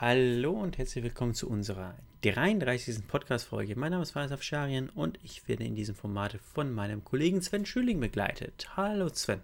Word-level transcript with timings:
Hallo 0.00 0.52
und 0.52 0.78
herzlich 0.78 1.02
willkommen 1.02 1.34
zu 1.34 1.50
unserer 1.50 1.92
33. 2.20 3.08
Podcast-Folge. 3.08 3.74
Mein 3.74 3.90
Name 3.90 4.04
ist 4.04 4.12
Faris 4.12 4.30
Afsharien 4.30 4.90
und 4.90 5.18
ich 5.24 5.48
werde 5.48 5.64
in 5.64 5.74
diesem 5.74 5.96
Format 5.96 6.38
von 6.54 6.72
meinem 6.72 7.02
Kollegen 7.02 7.42
Sven 7.42 7.66
Schüling 7.66 7.98
begleitet. 7.98 8.68
Hallo 8.76 9.08
Sven. 9.12 9.40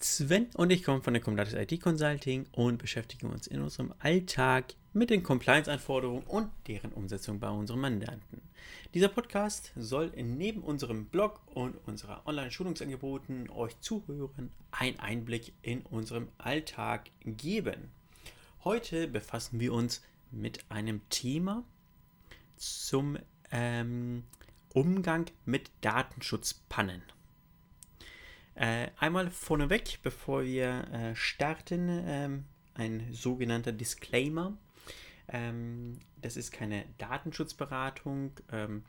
Sven 0.00 0.48
und 0.54 0.72
ich 0.72 0.82
kommen 0.82 1.02
von 1.02 1.14
der 1.14 1.22
Comdatis 1.22 1.54
IT 1.54 1.80
Consulting 1.80 2.46
und 2.50 2.78
beschäftigen 2.78 3.28
uns 3.28 3.46
in 3.46 3.60
unserem 3.60 3.94
Alltag 4.00 4.74
mit 4.94 5.10
den 5.10 5.22
Compliance-Anforderungen 5.22 6.24
und 6.24 6.50
deren 6.66 6.92
Umsetzung 6.92 7.40
bei 7.40 7.48
unseren 7.48 7.80
Mandanten. 7.80 8.42
Dieser 8.94 9.08
Podcast 9.08 9.72
soll 9.74 10.12
neben 10.16 10.62
unserem 10.62 11.06
Blog 11.06 11.40
und 11.46 11.76
unserer 11.86 12.26
Online-Schulungsangeboten 12.26 13.48
euch 13.50 13.78
zuhören 13.80 14.50
einen 14.70 14.98
Einblick 15.00 15.54
in 15.62 15.80
unserem 15.82 16.28
Alltag 16.36 17.10
geben. 17.24 17.90
Heute 18.64 19.08
befassen 19.08 19.60
wir 19.60 19.72
uns 19.72 20.02
mit 20.30 20.70
einem 20.70 21.00
Thema 21.08 21.64
zum 22.56 23.18
ähm, 23.50 24.24
Umgang 24.74 25.26
mit 25.46 25.70
Datenschutzpannen. 25.80 27.02
Äh, 28.54 28.88
einmal 28.98 29.30
vorneweg, 29.30 30.00
bevor 30.02 30.44
wir 30.44 30.86
äh, 30.92 31.16
starten, 31.16 31.88
ähm, 32.06 32.44
ein 32.74 33.08
sogenannter 33.10 33.72
Disclaimer. 33.72 34.56
Ähm, 35.28 35.98
das 36.20 36.36
ist 36.36 36.52
keine 36.52 36.84
Datenschutzberatung, 36.98 38.32
ähm, 38.50 38.84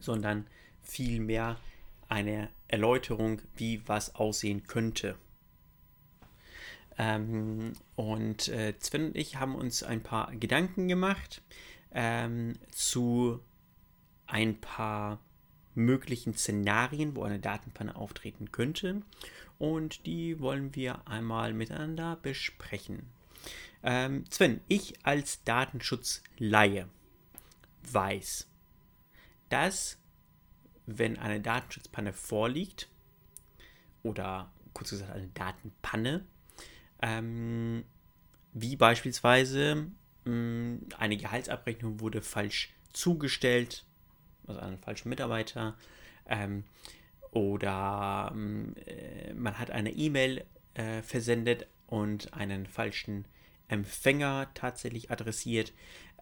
sondern 0.00 0.46
vielmehr 0.82 1.56
eine 2.08 2.48
Erläuterung, 2.68 3.42
wie 3.56 3.86
was 3.86 4.14
aussehen 4.14 4.66
könnte. 4.66 5.16
Ähm, 6.96 7.72
und 7.94 8.48
äh, 8.48 8.74
Sven 8.80 9.06
und 9.06 9.16
ich 9.16 9.36
haben 9.36 9.54
uns 9.54 9.82
ein 9.82 10.02
paar 10.02 10.34
Gedanken 10.34 10.88
gemacht 10.88 11.42
ähm, 11.92 12.54
zu 12.70 13.40
ein 14.26 14.60
paar 14.60 15.20
möglichen 15.74 16.34
Szenarien, 16.34 17.14
wo 17.14 17.22
eine 17.22 17.38
Datenpanne 17.38 17.94
auftreten 17.94 18.50
könnte. 18.50 19.02
Und 19.58 20.06
die 20.06 20.40
wollen 20.40 20.74
wir 20.74 21.06
einmal 21.08 21.52
miteinander 21.52 22.16
besprechen. 22.20 23.06
Ähm, 23.82 24.24
Sven, 24.30 24.60
ich 24.68 24.94
als 25.04 25.44
Datenschutzlaie 25.44 26.88
weiß, 27.92 28.48
dass 29.48 29.98
wenn 30.86 31.18
eine 31.18 31.40
Datenschutzpanne 31.40 32.12
vorliegt, 32.12 32.88
oder 34.02 34.50
kurz 34.72 34.90
gesagt 34.90 35.12
eine 35.12 35.28
Datenpanne, 35.28 36.24
ähm, 37.02 37.84
wie 38.52 38.76
beispielsweise 38.76 39.88
mh, 40.24 40.32
mm, 40.32 40.88
eine 40.98 41.16
Gehaltsabrechnung 41.16 42.00
wurde 42.00 42.22
falsch 42.22 42.74
zugestellt, 42.92 43.84
also 44.46 44.60
einem 44.60 44.78
falschen 44.78 45.10
Mitarbeiter, 45.10 45.76
ähm, 46.26 46.64
oder 47.30 48.32
mm, 48.34 48.72
äh, 48.86 49.34
man 49.34 49.58
hat 49.58 49.70
eine 49.70 49.90
E-Mail 49.90 50.44
äh, 50.74 51.02
versendet 51.02 51.66
und 51.86 52.32
einen 52.32 52.66
falschen 52.66 53.26
Empfänger 53.68 54.50
tatsächlich 54.54 55.10
adressiert, 55.10 55.72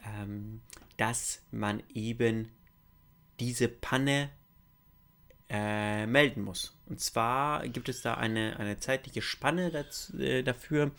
ähm, 0.05 0.61
dass 0.97 1.43
man 1.51 1.83
eben 1.95 2.51
diese 3.41 3.69
Panne 3.69 4.31
äh, 5.49 6.07
melden 6.07 6.43
muss. 6.43 6.77
Und 6.87 7.01
zwar 7.01 7.67
gibt 7.69 7.89
es 7.89 8.03
da 8.03 8.15
eine, 8.15 8.59
eine 8.59 8.79
zeitliche 8.79 9.23
Spanne 9.23 9.71
dazu, 9.71 10.19
äh, 10.19 10.43
dafür. 10.43 10.91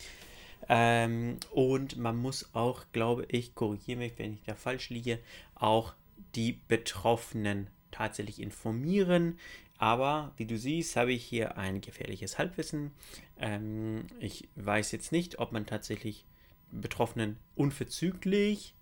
Ähm, 0.68 1.38
und 1.50 1.96
man 1.96 2.16
muss 2.16 2.54
auch, 2.54 2.84
glaube 2.92 3.26
ich, 3.28 3.54
korrigiere 3.54 3.98
mich, 3.98 4.12
wenn 4.16 4.34
ich 4.34 4.42
da 4.44 4.54
falsch 4.54 4.90
liege, 4.90 5.18
auch 5.54 5.94
die 6.34 6.60
Betroffenen 6.68 7.68
tatsächlich 7.90 8.40
informieren. 8.40 9.38
Aber 9.78 10.32
wie 10.36 10.46
du 10.46 10.58
siehst, 10.58 10.96
habe 10.96 11.12
ich 11.12 11.24
hier 11.24 11.56
ein 11.56 11.80
gefährliches 11.80 12.38
Halbwissen. 12.38 12.92
Ähm, 13.38 14.06
ich 14.18 14.48
weiß 14.56 14.92
jetzt 14.92 15.12
nicht, 15.12 15.38
ob 15.38 15.52
man 15.52 15.66
tatsächlich 15.66 16.26
Betroffenen 16.70 17.36
unverzüglich 17.54 18.74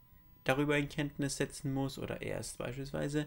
darüber 0.44 0.76
in 0.76 0.88
Kenntnis 0.88 1.36
setzen 1.36 1.74
muss 1.74 1.98
oder 1.98 2.22
erst 2.22 2.58
beispielsweise 2.58 3.26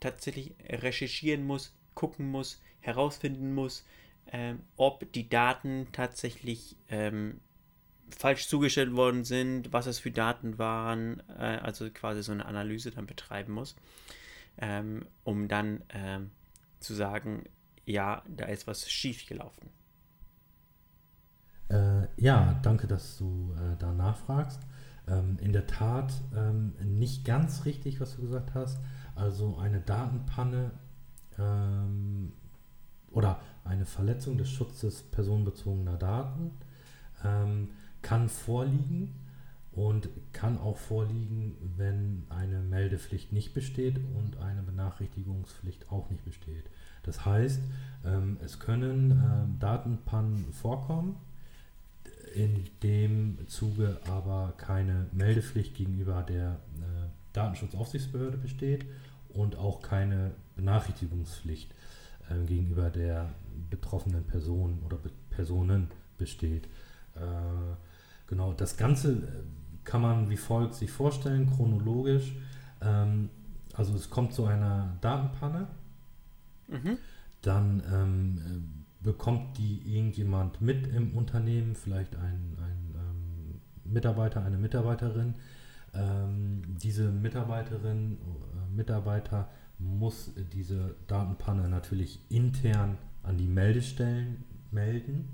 tatsächlich 0.00 0.54
recherchieren 0.68 1.46
muss, 1.46 1.74
gucken 1.94 2.30
muss, 2.30 2.60
herausfinden 2.80 3.54
muss, 3.54 3.84
ähm, 4.30 4.60
ob 4.76 5.10
die 5.12 5.28
Daten 5.28 5.88
tatsächlich 5.92 6.76
ähm, 6.88 7.40
falsch 8.10 8.48
zugestellt 8.48 8.94
worden 8.94 9.24
sind, 9.24 9.72
was 9.72 9.86
es 9.86 9.98
für 9.98 10.10
Daten 10.10 10.58
waren, 10.58 11.22
äh, 11.38 11.58
also 11.62 11.90
quasi 11.90 12.22
so 12.22 12.32
eine 12.32 12.46
Analyse 12.46 12.90
dann 12.90 13.06
betreiben 13.06 13.54
muss, 13.54 13.76
ähm, 14.58 15.06
um 15.24 15.48
dann 15.48 15.82
ähm, 15.90 16.30
zu 16.80 16.94
sagen, 16.94 17.44
ja, 17.84 18.22
da 18.28 18.46
ist 18.46 18.66
was 18.66 18.90
schiefgelaufen. 18.90 19.68
Äh, 19.68 19.81
ja, 22.16 22.58
danke, 22.62 22.86
dass 22.86 23.18
du 23.18 23.54
äh, 23.54 23.76
da 23.78 23.92
nachfragst. 23.92 24.60
Ähm, 25.08 25.38
in 25.40 25.52
der 25.52 25.66
Tat 25.66 26.12
ähm, 26.36 26.72
nicht 26.84 27.24
ganz 27.24 27.64
richtig, 27.64 28.00
was 28.00 28.16
du 28.16 28.22
gesagt 28.22 28.54
hast. 28.54 28.78
Also 29.14 29.58
eine 29.58 29.80
Datenpanne 29.80 30.70
ähm, 31.38 32.32
oder 33.10 33.40
eine 33.64 33.84
Verletzung 33.84 34.38
des 34.38 34.48
Schutzes 34.50 35.02
personenbezogener 35.02 35.96
Daten 35.96 36.52
ähm, 37.24 37.68
kann 38.00 38.28
vorliegen 38.28 39.14
und 39.72 40.08
kann 40.32 40.58
auch 40.58 40.76
vorliegen, 40.76 41.56
wenn 41.76 42.24
eine 42.28 42.60
Meldepflicht 42.60 43.32
nicht 43.32 43.54
besteht 43.54 43.98
und 44.14 44.38
eine 44.38 44.62
Benachrichtigungspflicht 44.62 45.90
auch 45.90 46.10
nicht 46.10 46.24
besteht. 46.24 46.64
Das 47.04 47.24
heißt, 47.24 47.60
ähm, 48.04 48.36
es 48.44 48.58
können 48.58 49.10
ähm, 49.12 49.58
Datenpannen 49.58 50.52
vorkommen, 50.52 51.16
in 52.34 52.68
dem 52.82 53.38
Zuge 53.48 54.00
aber 54.08 54.54
keine 54.56 55.06
Meldepflicht 55.12 55.74
gegenüber 55.74 56.22
der 56.22 56.60
äh, 56.76 57.08
Datenschutzaufsichtsbehörde 57.32 58.38
besteht 58.38 58.84
und 59.30 59.56
auch 59.56 59.82
keine 59.82 60.32
Benachrichtigungspflicht 60.56 61.70
äh, 62.30 62.44
gegenüber 62.44 62.90
der 62.90 63.30
betroffenen 63.70 64.24
Person 64.24 64.78
oder 64.84 64.96
Be 64.96 65.10
Personen 65.30 65.88
besteht. 66.18 66.66
Äh, 67.14 67.20
genau, 68.26 68.52
das 68.52 68.76
Ganze 68.76 69.12
äh, 69.12 69.16
kann 69.84 70.02
man 70.02 70.28
wie 70.28 70.36
folgt 70.36 70.74
sich 70.74 70.90
vorstellen, 70.90 71.50
chronologisch. 71.50 72.34
Ähm, 72.82 73.30
also 73.74 73.94
es 73.94 74.10
kommt 74.10 74.34
zu 74.34 74.44
einer 74.44 74.96
Datenpanne, 75.00 75.66
mhm. 76.68 76.98
dann 77.40 77.82
ähm, 77.90 78.38
äh, 78.38 78.81
bekommt 79.02 79.58
die 79.58 79.82
irgendjemand 79.96 80.60
mit 80.60 80.86
im 80.86 81.16
Unternehmen, 81.16 81.74
vielleicht 81.74 82.16
ein, 82.16 82.56
ein 82.58 82.94
ähm, 82.94 83.60
Mitarbeiter, 83.84 84.42
eine 84.44 84.58
Mitarbeiterin. 84.58 85.34
Ähm, 85.94 86.62
diese 86.82 87.10
Mitarbeiterin 87.10 88.18
Mitarbeiter 88.74 89.48
muss 89.78 90.32
diese 90.52 90.96
Datenpanne 91.06 91.68
natürlich 91.68 92.20
intern 92.30 92.98
an 93.22 93.36
die 93.36 93.46
Meldestellen 93.46 94.44
melden, 94.70 95.28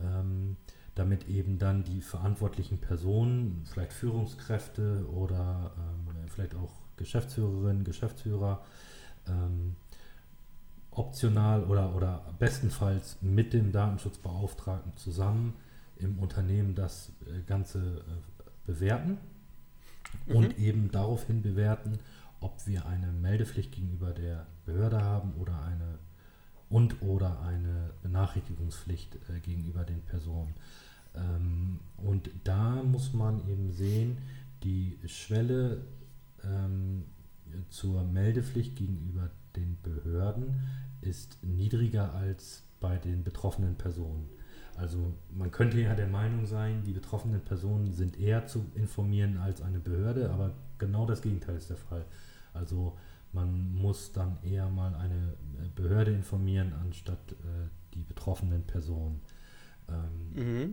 ähm, 0.00 0.56
damit 0.94 1.28
eben 1.28 1.58
dann 1.58 1.84
die 1.84 2.00
verantwortlichen 2.00 2.78
Personen, 2.78 3.64
vielleicht 3.66 3.92
Führungskräfte 3.92 5.06
oder 5.10 5.72
ähm, 5.76 6.28
vielleicht 6.28 6.54
auch 6.54 6.72
Geschäftsführerinnen, 6.96 7.84
Geschäftsführer, 7.84 8.62
ähm, 9.28 9.76
optional 10.96 11.64
oder, 11.64 11.94
oder 11.94 12.22
bestenfalls 12.38 13.18
mit 13.20 13.52
dem 13.52 13.72
Datenschutzbeauftragten 13.72 14.96
zusammen 14.96 15.54
im 15.96 16.18
Unternehmen 16.18 16.74
das 16.74 17.12
äh, 17.26 17.42
Ganze 17.46 17.78
äh, 17.78 18.42
bewerten 18.66 19.18
und 20.26 20.58
mhm. 20.58 20.64
eben 20.64 20.90
daraufhin 20.90 21.42
bewerten, 21.42 21.98
ob 22.40 22.66
wir 22.66 22.86
eine 22.86 23.12
Meldepflicht 23.12 23.72
gegenüber 23.72 24.10
der 24.10 24.46
Behörde 24.64 25.02
haben 25.02 25.34
oder 25.34 25.62
eine 25.62 25.98
und 26.68 27.00
oder 27.00 27.40
eine 27.42 27.90
Benachrichtigungspflicht 28.02 29.16
äh, 29.28 29.40
gegenüber 29.40 29.84
den 29.84 30.02
Personen. 30.02 30.54
Ähm, 31.14 31.78
und 31.98 32.30
da 32.44 32.82
muss 32.82 33.12
man 33.12 33.46
eben 33.48 33.72
sehen, 33.72 34.18
die 34.64 34.98
Schwelle 35.06 35.82
ähm, 36.42 37.04
zur 37.70 38.02
Meldepflicht 38.02 38.76
gegenüber 38.76 39.30
den 39.56 39.78
Behörden 39.82 40.60
ist 41.00 41.42
niedriger 41.42 42.12
als 42.14 42.64
bei 42.80 42.96
den 42.96 43.24
betroffenen 43.24 43.76
Personen. 43.76 44.28
Also 44.76 45.14
man 45.30 45.50
könnte 45.50 45.80
ja 45.80 45.94
der 45.94 46.08
Meinung 46.08 46.44
sein, 46.46 46.82
die 46.84 46.92
betroffenen 46.92 47.40
Personen 47.40 47.92
sind 47.92 48.18
eher 48.20 48.46
zu 48.46 48.66
informieren 48.74 49.38
als 49.38 49.62
eine 49.62 49.78
Behörde, 49.78 50.30
aber 50.30 50.52
genau 50.78 51.06
das 51.06 51.22
Gegenteil 51.22 51.56
ist 51.56 51.70
der 51.70 51.78
Fall. 51.78 52.04
Also 52.52 52.96
man 53.32 53.74
muss 53.74 54.12
dann 54.12 54.38
eher 54.42 54.68
mal 54.68 54.94
eine 54.94 55.34
äh, 55.64 55.68
Behörde 55.74 56.12
informieren, 56.12 56.72
anstatt 56.82 57.32
äh, 57.32 57.68
die 57.94 58.02
betroffenen 58.02 58.62
Personen. 58.62 59.20
Ähm, 59.88 60.44
mhm. 60.44 60.72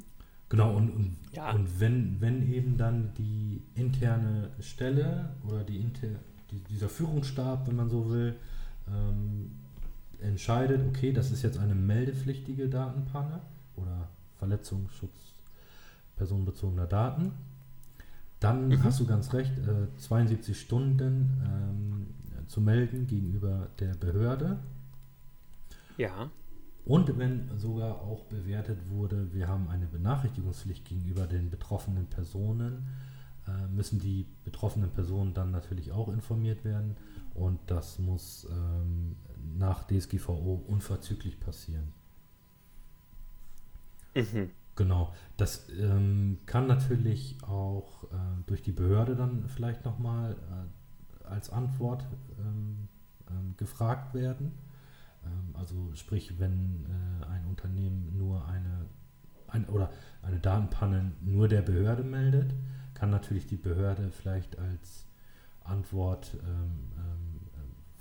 Genau, 0.49 0.75
und, 0.75 0.89
und, 0.91 1.17
ja. 1.31 1.51
und 1.51 1.79
wenn, 1.79 2.21
wenn 2.21 2.51
eben 2.51 2.77
dann 2.77 3.13
die 3.17 3.63
interne 3.75 4.51
Stelle 4.59 5.29
oder 5.47 5.63
die, 5.63 5.77
inter, 5.77 6.07
die 6.51 6.59
dieser 6.69 6.89
Führungsstab, 6.89 7.67
wenn 7.67 7.75
man 7.75 7.89
so 7.89 8.09
will, 8.11 8.35
ähm, 8.87 9.51
entscheidet, 10.19 10.81
okay, 10.87 11.11
das 11.11 11.31
ist 11.31 11.41
jetzt 11.41 11.57
eine 11.57 11.75
meldepflichtige 11.75 12.69
Datenpanne 12.69 13.41
oder 13.75 14.09
Verletzungsschutz 14.37 15.33
personenbezogener 16.15 16.85
Daten, 16.85 17.31
dann 18.39 18.67
mhm. 18.67 18.83
hast 18.83 18.99
du 18.99 19.05
ganz 19.05 19.33
recht, 19.33 19.57
äh, 19.57 19.87
72 19.97 20.59
Stunden 20.59 21.41
ähm, 21.45 22.07
zu 22.47 22.61
melden 22.61 23.07
gegenüber 23.07 23.69
der 23.79 23.95
Behörde. 23.95 24.59
Ja. 25.97 26.29
Und 26.85 27.17
wenn 27.17 27.49
sogar 27.57 28.01
auch 28.01 28.23
bewertet 28.25 28.89
wurde, 28.89 29.33
wir 29.33 29.47
haben 29.47 29.69
eine 29.69 29.85
Benachrichtigungspflicht 29.85 30.83
gegenüber 30.85 31.25
den 31.25 31.49
betroffenen 31.49 32.07
Personen, 32.07 32.85
äh, 33.47 33.67
müssen 33.73 33.99
die 33.99 34.25
betroffenen 34.43 34.89
Personen 34.89 35.33
dann 35.33 35.51
natürlich 35.51 35.91
auch 35.93 36.09
informiert 36.09 36.65
werden. 36.65 36.97
Und 37.33 37.59
das 37.67 37.99
muss 37.99 38.47
ähm, 38.51 39.15
nach 39.57 39.85
DSGVO 39.87 40.63
unverzüglich 40.67 41.39
passieren. 41.39 41.93
Mhm. 44.15 44.51
Genau. 44.75 45.13
Das 45.37 45.69
ähm, 45.69 46.39
kann 46.45 46.67
natürlich 46.67 47.37
auch 47.43 48.03
äh, 48.05 48.07
durch 48.45 48.61
die 48.61 48.71
Behörde 48.71 49.15
dann 49.15 49.47
vielleicht 49.47 49.85
nochmal 49.85 50.33
äh, 50.33 51.27
als 51.27 51.49
Antwort 51.49 52.05
ähm, 52.39 52.87
ähm, 53.29 53.55
gefragt 53.57 54.13
werden. 54.13 54.51
Ähm, 55.25 55.55
also 55.55 55.93
sprich, 55.95 56.39
wenn 56.39 56.85
äh, 56.85 57.25
ein 57.25 57.45
Unternehmen 57.45 58.17
nur 58.17 58.47
eine 58.47 58.85
ein, 59.47 59.65
oder 59.69 59.91
eine 60.21 60.39
Datenpanne 60.39 61.11
nur 61.21 61.47
der 61.47 61.61
Behörde 61.61 62.03
meldet, 62.03 62.53
kann 62.93 63.09
natürlich 63.09 63.47
die 63.47 63.57
Behörde 63.57 64.09
vielleicht 64.09 64.57
als 64.57 65.05
Antwort 65.63 66.31
ähm, 66.43 66.91
ähm, 66.97 67.39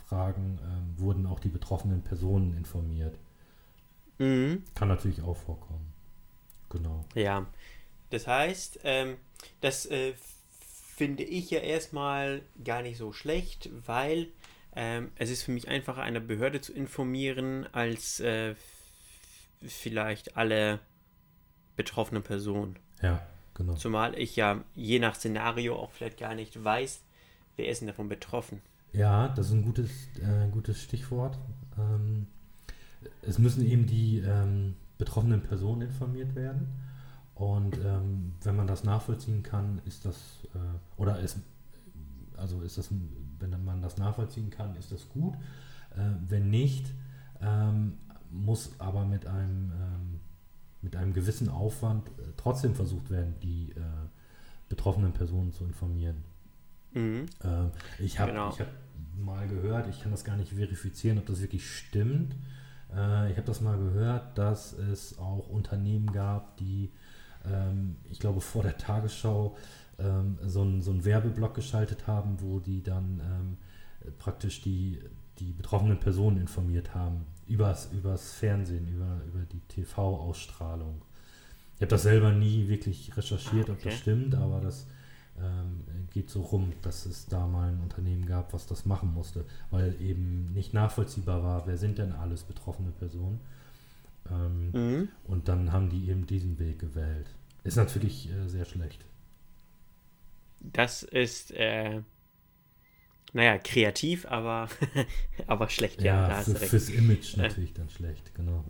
fragen, 0.07 0.59
wurden 0.97 1.27
auch 1.27 1.41
die 1.41 1.49
betroffenen 1.49 2.03
Personen 2.03 2.57
informiert. 2.57 3.19
Mhm. 4.19 4.63
Kann 4.75 4.89
natürlich 4.89 5.23
auch 5.23 5.37
vorkommen. 5.37 5.93
Genau. 6.69 7.05
Ja, 7.15 7.47
das 8.11 8.27
heißt, 8.27 8.81
ähm, 8.85 9.17
das 9.61 9.87
äh, 9.87 10.15
finde 10.97 11.23
ich 11.23 11.51
ja 11.51 11.61
erstmal 11.61 12.43
gar 12.63 12.83
nicht 12.83 12.99
so 12.99 13.13
schlecht, 13.13 13.71
weil 13.87 14.29
ähm, 14.75 15.11
es 15.17 15.31
ist 15.31 15.43
für 15.43 15.51
mich 15.51 15.69
einfacher, 15.69 16.03
eine 16.03 16.21
Behörde 16.21 16.61
zu 16.61 16.73
informieren, 16.73 17.67
als 17.73 18.21
äh, 18.21 18.55
vielleicht 19.67 20.37
alle 20.37 20.81
betroffenen 21.77 22.23
Personen. 22.23 22.79
Ja, 23.03 23.27
genau. 23.55 23.75
Zumal 23.75 24.19
ich 24.19 24.37
ja 24.37 24.63
je 24.75 24.99
nach 24.99 25.15
Szenario 25.15 25.77
auch 25.77 25.91
vielleicht 25.91 26.19
gar 26.19 26.35
nicht 26.35 26.63
weiß, 26.63 27.03
wer 27.57 27.69
ist 27.69 27.81
denn 27.81 27.89
davon 27.89 28.09
betroffen. 28.09 28.61
Ja, 28.93 29.29
das 29.29 29.47
ist 29.47 29.53
ein 29.53 29.63
gutes, 29.63 29.91
äh, 30.21 30.49
gutes 30.51 30.83
Stichwort. 30.83 31.39
Ähm, 31.79 32.27
es 33.23 33.39
müssen 33.39 33.65
eben 33.65 33.87
die 33.87 34.19
ähm, 34.19 34.75
betroffenen 34.99 35.43
Personen 35.43 35.83
informiert 35.83 36.35
werden. 36.35 36.69
Und 37.35 37.79
ähm, 37.79 38.35
wenn 38.43 38.57
man 38.57 38.67
das 38.67 38.85
nachvollziehen 38.85 39.43
kann, 39.43 39.81
ist 39.87 40.05
das, 40.05 40.17
äh, 40.55 41.01
oder 41.01 41.19
ist, 41.21 41.39
also 42.37 42.61
ist 42.61 42.79
das, 42.79 42.91
wenn 43.39 43.65
man 43.65 43.83
das 43.83 43.97
nachvollziehen 43.97 44.51
kann, 44.51 44.77
ist 44.77 44.93
das 44.93 45.09
gut. 45.09 45.35
Äh, 45.97 46.11
wenn 46.29 46.51
nicht, 46.51 46.87
ähm, 47.41 47.95
muss 48.31 48.73
aber 48.79 49.05
mit 49.05 49.27
einem, 49.27 49.73
ähm, 49.73 50.21
mit 50.83 50.97
einem 50.97 51.13
gewissen 51.13 51.49
Aufwand 51.49 52.09
äh, 52.09 52.33
trotzdem 52.37 52.75
versucht 52.75 53.11
werden, 53.11 53.35
die 53.43 53.71
äh, 53.71 53.81
betroffenen 54.69 55.13
Personen 55.13 55.53
zu 55.53 55.65
informieren. 55.65 56.25
Mhm. 56.95 57.27
Ähm, 57.45 57.71
ich 57.99 58.19
habe 58.19 58.33
genau. 58.33 58.57
hab 58.59 58.67
mal 59.19 59.47
gehört, 59.49 59.89
ich 59.89 60.03
kann 60.03 60.11
das 60.11 60.25
gar 60.25 60.37
nicht 60.37 60.53
verifizieren, 60.53 61.19
ob 61.19 61.27
das 61.27 61.41
wirklich 61.41 61.69
stimmt. 61.69 62.35
Äh, 62.95 63.31
ich 63.31 63.37
habe 63.37 63.47
das 63.47 63.61
mal 63.61 63.79
gehört, 63.79 64.37
dass 64.39 64.73
es 64.73 65.19
auch 65.19 65.49
Unternehmen 65.49 66.13
gab, 66.13 66.57
die, 66.59 66.91
ähm, 67.45 67.97
ich 68.11 68.19
glaube, 68.19 68.41
vor 68.41 68.63
der 68.63 68.77
Tagesschau 68.77 69.57
ähm, 69.99 70.39
so 70.45 70.63
einen 70.63 70.83
so 70.83 71.05
Werbeblock 71.05 71.55
geschaltet 71.55 72.07
haben, 72.07 72.41
wo 72.41 72.61
die 72.61 72.83
dann 72.83 73.21
ähm, 73.21 73.57
praktisch 74.19 74.63
die, 74.63 75.01
die 75.39 75.53
betroffenen 75.53 75.99
Personen 75.99 76.39
informiert 76.39 76.95
haben. 76.95 77.27
Übers, 77.47 77.91
übers 77.93 78.35
Fernsehen, 78.35 78.89
über, 78.89 79.21
über 79.27 79.45
die 79.45 79.61
TV-Ausstrahlung. 79.69 81.03
Ich 81.77 81.83
habe 81.83 81.91
das 81.91 82.03
selber 82.03 82.33
nie 82.33 82.69
wirklich 82.69 83.17
recherchiert, 83.17 83.69
ah, 83.69 83.73
okay. 83.73 83.83
ob 83.83 83.83
das 83.83 83.95
stimmt, 83.95 84.35
aber 84.35 84.61
das 84.61 84.87
ähm, 85.39 85.85
geht 86.13 86.31
so 86.31 86.43
rum, 86.43 86.73
dass 86.83 87.07
es 87.07 87.27
da 87.27 87.47
mal 87.47 87.71
ein 87.71 87.81
Unternehmen 87.81 88.27
gab, 88.27 88.53
was 88.53 88.67
das 88.67 88.85
machen 88.85 89.13
musste, 89.15 89.45
weil 89.71 90.01
eben 90.01 90.53
nicht 90.53 90.75
nachvollziehbar 90.75 91.43
war, 91.43 91.67
wer 91.67 91.79
sind 91.79 91.99
denn 91.99 92.13
alles 92.13 92.43
betroffene 92.43 92.91
Personen. 92.91 93.41
Ähm, 94.31 94.71
mhm. 94.73 95.09
Und 95.25 95.49
dann 95.49 95.73
haben 95.73 95.89
die 95.89 96.09
eben 96.09 96.27
diesen 96.27 96.59
Weg 96.59 96.79
gewählt. 96.79 97.27
Ist 97.65 97.77
natürlich 97.77 98.31
äh, 98.31 98.49
sehr 98.49 98.65
schlecht. 98.65 99.05
Das 100.61 101.03
ist, 101.03 101.51
äh, 101.53 102.03
naja, 103.33 103.59
kreativ, 103.59 104.27
aber, 104.27 104.69
aber 105.47 105.69
schlecht, 105.69 106.03
ja. 106.03 106.29
ja 106.29 106.43
für, 106.43 106.55
fürs 106.55 106.89
Image 106.89 107.37
natürlich 107.37 107.71
äh. 107.71 107.75
dann 107.75 107.89
schlecht, 107.89 108.35
genau. 108.35 108.65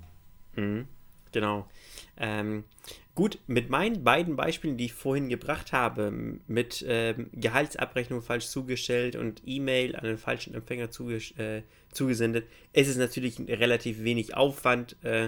Mhm, 0.56 0.86
genau. 1.32 1.68
Ähm, 2.16 2.64
Gut, 3.14 3.38
mit 3.46 3.68
meinen 3.68 4.04
beiden 4.04 4.36
Beispielen, 4.36 4.78
die 4.78 4.86
ich 4.86 4.94
vorhin 4.94 5.28
gebracht 5.28 5.72
habe, 5.72 6.10
mit 6.46 6.82
ähm, 6.88 7.28
Gehaltsabrechnung 7.32 8.22
falsch 8.22 8.46
zugestellt 8.46 9.16
und 9.16 9.42
E-Mail 9.44 9.94
an 9.96 10.04
den 10.04 10.16
falschen 10.16 10.54
Empfänger 10.54 10.90
zuges 10.90 11.32
äh, 11.32 11.62
zugesendet, 11.92 12.46
ist 12.72 12.88
es 12.88 12.96
natürlich 12.96 13.38
relativ 13.38 14.02
wenig 14.02 14.34
Aufwand, 14.34 14.96
äh, 15.04 15.26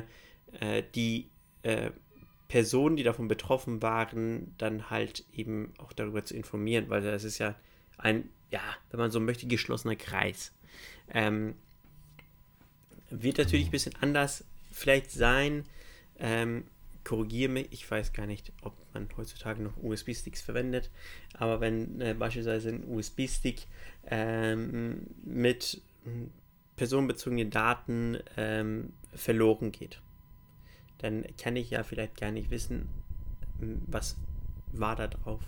äh, 0.61 0.83
die 0.95 1.29
äh, 1.63 1.91
Personen, 2.49 2.97
die 2.97 3.03
davon 3.03 3.29
betroffen 3.29 3.83
waren, 3.83 4.55
dann 4.57 4.89
halt 4.89 5.25
eben 5.35 5.75
auch 5.77 5.93
darüber 5.93 6.25
zu 6.25 6.35
informieren, 6.35 6.89
weil 6.89 7.03
das 7.03 7.25
ist 7.25 7.39
ja 7.39 7.55
ein, 7.99 8.31
ja, 8.51 8.63
wenn 8.91 9.01
man 9.01 9.11
so 9.11 9.21
möchte, 9.21 9.47
geschlossener 9.47 9.97
Kreis. 9.97 10.53
Ähm, 11.13 11.55
wird 13.11 13.37
natürlich 13.37 13.67
ein 13.67 13.73
bisschen 13.73 13.95
anders 14.01 14.45
vielleicht 14.71 15.11
sein, 15.11 15.65
ähm, 16.19 16.65
korrigiere 17.05 17.53
mich, 17.53 17.69
ich 17.71 17.91
weiß 17.91 18.13
gar 18.13 18.27
nicht, 18.27 18.53
ob 18.63 18.75
man 18.95 19.09
heutzutage 19.17 19.63
noch 19.63 19.77
USB-Sticks 19.83 20.41
verwendet, 20.41 20.91
aber 21.35 21.61
wenn 21.61 22.01
äh, 22.01 22.15
beispielsweise 22.15 22.71
ein 22.71 22.85
USB-Stick 22.89 23.67
ähm, 24.07 25.07
mit 25.25 25.83
personenbezogenen 26.77 27.51
Daten 27.51 28.19
ähm, 28.37 28.93
verloren 29.15 29.71
geht, 29.71 30.01
dann 30.99 31.25
kann 31.39 31.57
ich 31.57 31.71
ja 31.71 31.83
vielleicht 31.83 32.19
gar 32.19 32.31
nicht 32.31 32.51
wissen, 32.51 32.89
was 33.87 34.17
war 34.73 34.97
da 34.97 35.07
drauf. 35.07 35.41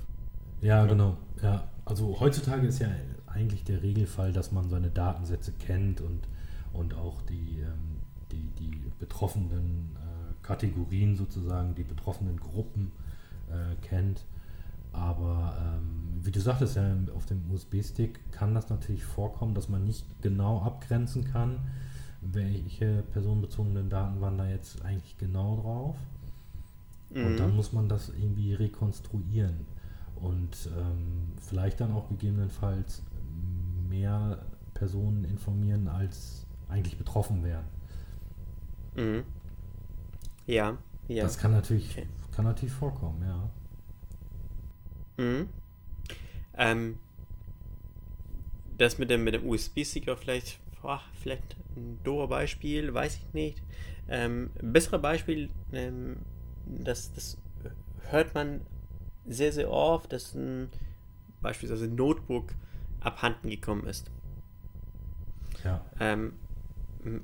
Ja, 0.61 0.87
genau. 0.87 1.17
Ja, 1.43 1.69
also 1.85 2.19
heutzutage 2.21 2.67
ist 2.67 2.79
ja 2.79 2.89
eigentlich 3.27 3.65
der 3.65 3.83
Regelfall, 3.83 4.33
dass 4.33 4.53
man 4.53 4.69
seine 4.69 4.91
Datensätze 4.91 5.53
kennt 5.53 6.01
und, 6.01 6.29
und 6.73 6.95
auch 6.95 7.23
die, 7.23 7.61
ähm, 7.61 8.01
die, 8.31 8.51
die 8.59 8.93
betroffenen 8.99 9.97
Kategorien 10.47 11.17
sozusagen, 11.17 11.75
die 11.75 11.85
betroffenen 11.85 12.39
Gruppen 12.39 12.93
äh, 13.51 13.75
kennt. 13.87 14.25
Aber 14.93 15.57
ähm, 15.61 16.21
wie 16.23 16.31
du 16.31 16.41
sagtest, 16.41 16.77
ja, 16.77 16.97
auf 17.15 17.27
dem 17.27 17.43
USB-Stick 17.51 18.33
kann 18.33 18.55
das 18.55 18.71
natürlich 18.71 19.05
vorkommen, 19.05 19.55
dass 19.55 19.69
man 19.69 19.85
nicht 19.85 20.05
genau 20.23 20.63
abgrenzen 20.63 21.25
kann, 21.25 21.59
welche 22.23 23.03
personenbezogenen 23.13 23.91
Daten 23.91 24.21
waren 24.21 24.39
da 24.39 24.49
jetzt 24.49 24.83
eigentlich 24.85 25.19
genau 25.19 25.57
drauf. 25.61 25.97
Mhm. 27.11 27.27
Und 27.27 27.37
dann 27.39 27.55
muss 27.55 27.73
man 27.73 27.89
das 27.89 28.09
irgendwie 28.09 28.55
rekonstruieren 28.55 29.67
und 30.17 30.71
ähm, 30.79 31.33
vielleicht 31.41 31.81
dann 31.81 31.93
auch 31.93 32.09
gegebenenfalls 32.09 33.03
mehr 33.89 34.39
Personen 34.75 35.25
informieren, 35.25 35.89
als 35.89 36.47
eigentlich 36.69 36.99
betroffen 36.99 37.45
wären. 37.45 37.65
Mhm. 38.97 39.25
Ja, 40.47 40.79
ja. 41.09 41.23
Das 41.25 41.39
kann 41.39 41.53
natürlich, 41.53 41.91
okay. 41.91 42.07
kann 42.33 42.45
natürlich 42.45 42.75
vorkommen, 42.75 43.23
ja. 43.23 43.51
Mhm. 45.23 45.49
Ähm, 46.57 46.99
das 48.79 48.99
mit 48.99 49.11
dem, 49.11 49.25
mit 49.25 49.35
dem 49.35 49.49
USB-Stick 49.49 50.11
vielleicht, 50.19 50.59
boah, 50.81 51.01
vielleicht 51.21 51.57
ein 51.77 51.99
dober 52.05 52.29
Beispiel, 52.29 52.93
weiß 52.93 53.17
ich 53.17 53.35
nicht. 53.35 53.63
Ähm, 54.09 54.51
bessere 54.61 54.99
Beispiel, 54.99 55.51
ähm, 55.73 56.17
das, 56.67 57.13
das 57.13 57.39
hört 58.11 58.35
man 58.35 58.61
sehr, 59.27 59.53
sehr 59.53 59.71
oft, 59.71 60.13
dass 60.13 60.35
ein 60.35 60.71
beispielsweise 61.41 61.87
ein 61.87 61.95
Notebook 61.95 62.55
abhanden 63.01 63.51
gekommen 63.51 63.87
ist. 63.87 64.11
Ja. 65.65 65.85
Ähm, 66.01 66.35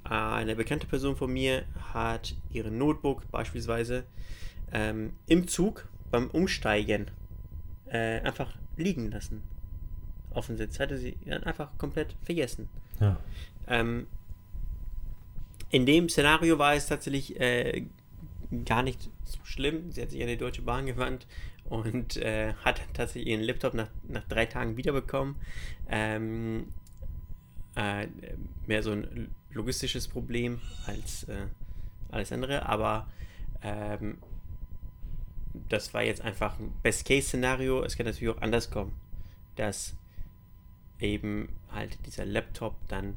eine 0.05 0.57
bekannte 0.57 0.87
Person 0.87 1.17
von 1.17 1.33
mir 1.33 1.65
hat 1.93 2.35
ihren 2.51 2.79
Notebook 2.79 3.31
beispielsweise 3.31 4.05
ähm, 4.73 5.13
im 5.27 5.49
Zug 5.49 5.89
beim 6.11 6.31
Umsteigen 6.31 7.11
äh, 7.87 8.21
einfach 8.21 8.55
liegen 8.77 9.11
lassen. 9.11 9.43
Auf 10.31 10.47
dem 10.47 10.57
Sitz. 10.57 10.81
Hatte 10.81 10.99
sie 10.99 11.17
dann 11.27 11.45
einfach 11.45 11.77
komplett 11.79 12.17
vergessen. 12.23 12.69
Ja. 13.01 13.19
Ähm, 13.69 14.07
in 15.71 15.87
dem 15.87 16.09
Szenario 16.09 16.59
war 16.59 16.75
es 16.75 16.87
tatsächlich 16.87 17.39
äh, 17.41 17.87
gar 18.65 18.83
nicht 18.83 19.11
so 19.25 19.39
schlimm. 19.45 19.91
Sie 19.91 20.03
hat 20.03 20.11
sich 20.11 20.21
an 20.23 20.29
die 20.29 20.37
Deutsche 20.37 20.63
Bahn 20.63 20.87
gewandt 20.87 21.27
und 21.65 22.17
äh, 22.19 22.55
hat 22.65 22.83
tatsächlich 22.93 23.33
ihren 23.33 23.43
Laptop 23.43 23.75
nach, 23.75 23.89
nach 24.09 24.25
drei 24.25 24.47
Tagen 24.47 24.77
wiederbekommen. 24.77 25.37
Ähm, 25.89 26.69
äh, 27.75 28.07
mehr 28.67 28.83
so 28.83 28.93
ein 28.93 29.35
logistisches 29.55 30.09
Problem 30.09 30.61
als 30.87 31.25
äh, 31.25 31.47
alles 32.11 32.33
andere, 32.33 32.69
aber 32.69 33.09
ähm, 33.63 34.19
das 35.69 35.93
war 35.95 36.03
jetzt 36.03 36.23
einfach 36.23 36.59
ein 36.59 36.73
Best-Case-Szenario. 36.83 37.83
Es 37.83 37.97
kann 37.97 38.07
natürlich 38.07 38.35
auch 38.35 38.41
anders 38.41 38.71
kommen, 38.71 38.95
dass 39.57 39.95
eben 40.99 41.49
halt 41.71 41.99
dieser 42.07 42.25
Laptop 42.25 42.77
dann 42.89 43.17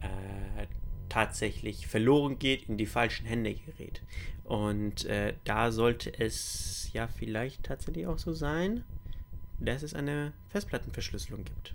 äh, 0.00 0.66
tatsächlich 1.08 1.86
verloren 1.86 2.38
geht, 2.38 2.68
in 2.68 2.78
die 2.78 2.86
falschen 2.86 3.26
Hände 3.26 3.54
gerät. 3.54 4.02
Und 4.44 5.04
äh, 5.04 5.34
da 5.44 5.70
sollte 5.70 6.12
es 6.18 6.90
ja 6.92 7.06
vielleicht 7.06 7.64
tatsächlich 7.64 8.06
auch 8.06 8.18
so 8.18 8.32
sein, 8.32 8.84
dass 9.60 9.82
es 9.82 9.94
eine 9.94 10.32
Festplattenverschlüsselung 10.48 11.44
gibt. 11.44 11.74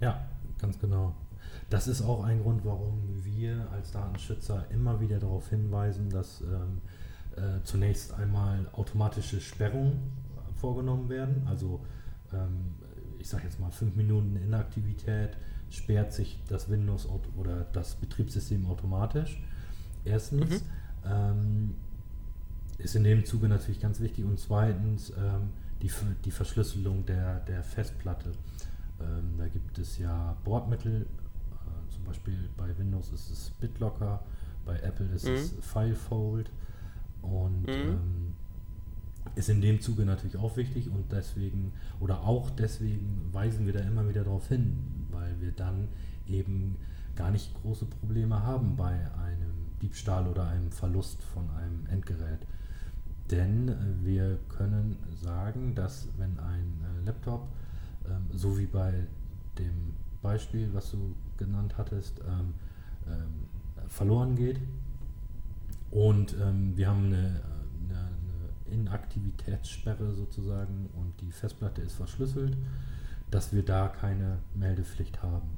Ja, 0.00 0.28
ganz 0.58 0.78
genau. 0.78 1.14
Das 1.70 1.86
ist 1.86 2.02
auch 2.02 2.24
ein 2.24 2.42
Grund, 2.42 2.64
warum 2.64 3.24
wir 3.24 3.70
als 3.72 3.92
Datenschützer 3.92 4.66
immer 4.70 5.00
wieder 5.00 5.18
darauf 5.18 5.50
hinweisen, 5.50 6.08
dass 6.08 6.40
ähm, 6.40 6.80
äh, 7.36 7.62
zunächst 7.62 8.14
einmal 8.14 8.66
automatische 8.72 9.40
Sperrungen 9.40 10.12
vorgenommen 10.54 11.08
werden. 11.08 11.46
Also 11.46 11.80
ähm, 12.32 12.74
ich 13.18 13.28
sage 13.28 13.44
jetzt 13.44 13.60
mal 13.60 13.70
fünf 13.70 13.96
Minuten 13.96 14.36
Inaktivität 14.36 15.36
sperrt 15.70 16.12
sich 16.12 16.42
das 16.48 16.70
Windows 16.70 17.06
oder 17.36 17.66
das 17.72 17.96
Betriebssystem 17.96 18.66
automatisch. 18.66 19.42
Erstens 20.04 20.62
mhm. 20.62 20.66
ähm, 21.04 21.74
ist 22.78 22.96
in 22.96 23.04
dem 23.04 23.24
Zuge 23.24 23.48
natürlich 23.48 23.80
ganz 23.80 24.00
wichtig 24.00 24.24
und 24.24 24.38
zweitens 24.38 25.10
ähm, 25.10 25.50
die, 25.82 25.90
die 26.24 26.30
Verschlüsselung 26.30 27.04
der, 27.04 27.40
der 27.40 27.62
Festplatte. 27.62 28.32
Ähm, 29.00 29.34
da 29.36 29.48
gibt 29.48 29.78
es 29.78 29.98
ja 29.98 30.36
Bordmittel, 30.44 31.06
zum 31.90 32.04
Beispiel 32.04 32.48
bei 32.56 32.76
Windows 32.78 33.12
ist 33.12 33.30
es 33.30 33.50
BitLocker, 33.60 34.22
bei 34.64 34.78
Apple 34.80 35.06
ist 35.14 35.26
mhm. 35.26 35.34
es 35.34 35.54
FileFold 35.60 36.50
und 37.22 37.62
mhm. 37.62 37.68
ähm, 37.68 38.34
ist 39.34 39.48
in 39.48 39.60
dem 39.60 39.80
Zuge 39.80 40.04
natürlich 40.04 40.36
auch 40.36 40.56
wichtig 40.56 40.90
und 40.90 41.12
deswegen 41.12 41.72
oder 42.00 42.20
auch 42.20 42.50
deswegen 42.50 43.28
weisen 43.32 43.66
wir 43.66 43.72
da 43.72 43.80
immer 43.80 44.08
wieder 44.08 44.24
darauf 44.24 44.48
hin, 44.48 45.06
weil 45.10 45.40
wir 45.40 45.52
dann 45.52 45.88
eben 46.26 46.76
gar 47.16 47.30
nicht 47.30 47.52
große 47.62 47.86
Probleme 47.86 48.42
haben 48.42 48.76
bei 48.76 48.92
einem 48.92 49.58
Diebstahl 49.82 50.26
oder 50.26 50.48
einem 50.48 50.70
Verlust 50.70 51.22
von 51.22 51.48
einem 51.50 51.86
Endgerät. 51.86 52.46
Denn 53.30 53.68
äh, 53.68 53.74
wir 54.04 54.38
können 54.48 54.96
sagen, 55.22 55.74
dass 55.74 56.08
wenn 56.16 56.38
ein 56.38 56.72
äh, 56.82 57.06
Laptop, 57.06 57.48
ähm, 58.06 58.26
so 58.32 58.58
wie 58.58 58.66
bei 58.66 58.92
dem 59.58 59.94
Beispiel, 60.22 60.72
was 60.72 60.90
du 60.90 61.14
genannt 61.36 61.76
hattest, 61.78 62.20
ähm, 62.20 62.54
ähm, 63.06 63.88
verloren 63.88 64.36
geht 64.36 64.60
und 65.90 66.36
wir 66.76 66.88
haben 66.88 67.06
eine 67.06 67.40
Inaktivitätssperre 68.70 70.12
sozusagen 70.12 70.90
und 70.94 71.14
die 71.20 71.32
Festplatte 71.32 71.80
ist 71.80 71.94
verschlüsselt, 71.94 72.56
dass 73.30 73.52
wir 73.52 73.64
da 73.64 73.88
keine 73.88 74.38
Meldepflicht 74.54 75.22
haben. 75.22 75.48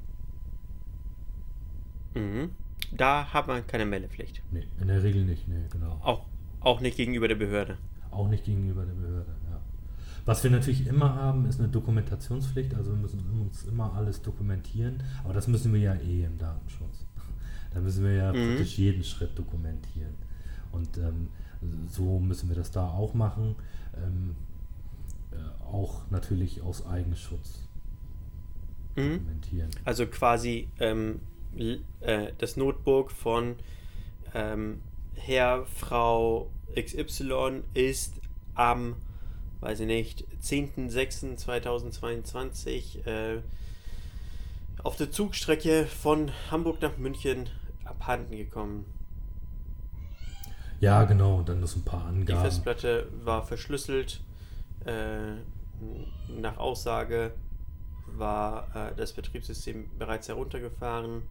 Mhm. 2.13 2.51
Da 2.91 3.33
hat 3.33 3.47
man 3.47 3.65
keine 3.67 3.85
Meldepflicht. 3.85 4.41
Nee, 4.51 4.67
in 4.79 4.87
der 4.87 5.03
Regel 5.03 5.25
nicht, 5.25 5.47
nee, 5.47 5.65
genau. 5.69 5.99
Auch, 6.01 6.25
auch 6.59 6.81
nicht 6.81 6.97
gegenüber 6.97 7.27
der 7.27 7.35
Behörde. 7.35 7.77
Auch 8.09 8.27
nicht 8.27 8.43
gegenüber 8.43 8.85
der 8.85 8.93
Behörde, 8.93 9.35
ja. 9.49 9.50
Was 10.25 10.43
wir 10.43 10.51
natürlich 10.51 10.85
immer 10.87 11.15
haben, 11.15 11.45
ist 11.45 11.59
eine 11.59 11.69
Dokumentationspflicht, 11.69 12.75
also 12.75 12.91
wir 12.91 12.97
müssen 12.97 13.23
uns 13.41 13.63
immer 13.63 13.93
alles 13.93 14.21
dokumentieren, 14.21 15.01
aber 15.23 15.33
das 15.33 15.47
müssen 15.47 15.73
wir 15.73 15.79
ja 15.79 15.95
eh 15.95 16.25
im 16.25 16.37
Datenschutz. 16.37 17.05
Da 17.73 17.79
müssen 17.79 18.03
wir 18.03 18.13
ja 18.13 18.33
mhm. 18.33 18.49
praktisch 18.49 18.77
jeden 18.77 19.03
Schritt 19.03 19.37
dokumentieren. 19.37 20.13
Und 20.71 20.97
ähm, 20.97 21.29
so 21.89 22.19
müssen 22.19 22.49
wir 22.49 22.55
das 22.55 22.71
da 22.71 22.87
auch 22.87 23.13
machen. 23.13 23.55
Ähm, 23.95 24.35
äh, 25.31 25.63
auch 25.63 26.01
natürlich 26.09 26.61
aus 26.61 26.85
Eigenschutz 26.85 27.67
mhm. 28.95 29.13
dokumentieren. 29.13 29.69
Also 29.85 30.05
quasi 30.07 30.67
ähm, 30.79 31.19
äh, 32.01 32.31
das 32.37 32.57
Notebook 32.57 33.11
von 33.11 33.55
ähm, 34.33 34.81
Herr, 35.15 35.65
Frau 35.65 36.49
XY 36.75 37.63
ist 37.73 38.19
am, 38.55 38.95
weiß 39.61 39.79
ich 39.81 39.87
nicht, 39.87 40.25
10.06.2022 40.43 43.05
äh, 43.07 43.41
auf 44.83 44.97
der 44.97 45.11
Zugstrecke 45.11 45.85
von 45.85 46.31
Hamburg 46.49 46.81
nach 46.81 46.97
München 46.97 47.47
abhanden 47.85 48.35
gekommen. 48.35 48.85
Ja, 50.79 51.03
genau, 51.05 51.37
und 51.37 51.49
dann 51.49 51.59
noch 51.59 51.67
so 51.67 51.77
ein 51.79 51.85
paar 51.85 52.05
Angaben. 52.05 52.25
Die 52.25 52.33
Festplatte 52.33 53.07
war 53.23 53.45
verschlüsselt. 53.45 54.21
Äh, 54.85 55.35
nach 56.27 56.57
Aussage 56.57 57.33
war 58.07 58.75
äh, 58.75 58.95
das 58.95 59.13
Betriebssystem 59.13 59.91
bereits 59.99 60.27
heruntergefahren. 60.27 61.21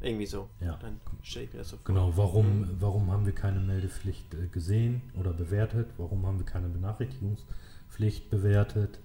Irgendwie 0.00 0.26
so. 0.26 0.48
Ja. 0.60 0.76
Dann 0.76 1.00
stelle 1.22 1.46
ich 1.46 1.52
mir 1.52 1.58
das 1.60 1.70
so 1.70 1.76
vor. 1.76 1.84
Genau, 1.86 2.16
warum, 2.16 2.60
mhm. 2.60 2.76
warum 2.80 3.10
haben 3.10 3.26
wir 3.26 3.34
keine 3.34 3.60
Meldepflicht 3.60 4.32
äh, 4.34 4.46
gesehen 4.46 5.02
oder 5.14 5.32
bewertet? 5.32 5.88
Warum 5.96 6.24
haben 6.26 6.38
wir 6.38 6.46
keine 6.46 6.68
Benachrichtigungspflicht 6.68 8.30
bewertet? 8.30 9.00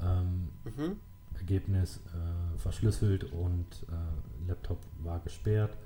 Ähm, 0.00 0.48
mhm. 0.64 1.00
Ergebnis 1.34 2.00
äh, 2.06 2.58
verschlüsselt 2.58 3.24
und 3.24 3.66
äh, 3.88 4.48
Laptop 4.48 4.78
war 5.02 5.20
gesperrt. 5.20 5.76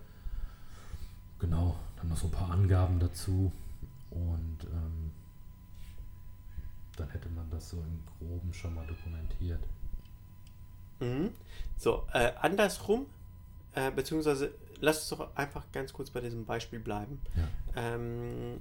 Genau, 1.38 1.76
dann 1.97 2.09
noch 2.09 2.17
so 2.17 2.26
ein 2.26 2.33
paar 2.33 2.50
Angaben 2.50 3.00
dazu 3.00 3.50
und 4.11 4.59
ähm, 4.64 5.11
dann 6.97 7.09
hätte 7.11 7.29
man 7.31 7.49
das 7.50 7.71
so 7.71 7.79
im 7.79 8.00
Groben 8.19 8.52
schon 8.52 8.75
mal 8.75 8.87
dokumentiert. 8.87 9.62
Mhm. 11.00 11.31
So, 11.76 12.07
äh, 12.12 12.33
andersrum, 12.40 13.07
äh, 13.74 13.90
beziehungsweise 13.90 14.52
lass 14.80 15.00
uns 15.00 15.18
doch 15.18 15.36
einfach 15.36 15.64
ganz 15.72 15.92
kurz 15.92 16.10
bei 16.10 16.20
diesem 16.20 16.44
Beispiel 16.44 16.80
bleiben. 16.80 17.20
Ja. 17.36 17.94
Ähm, 17.94 18.60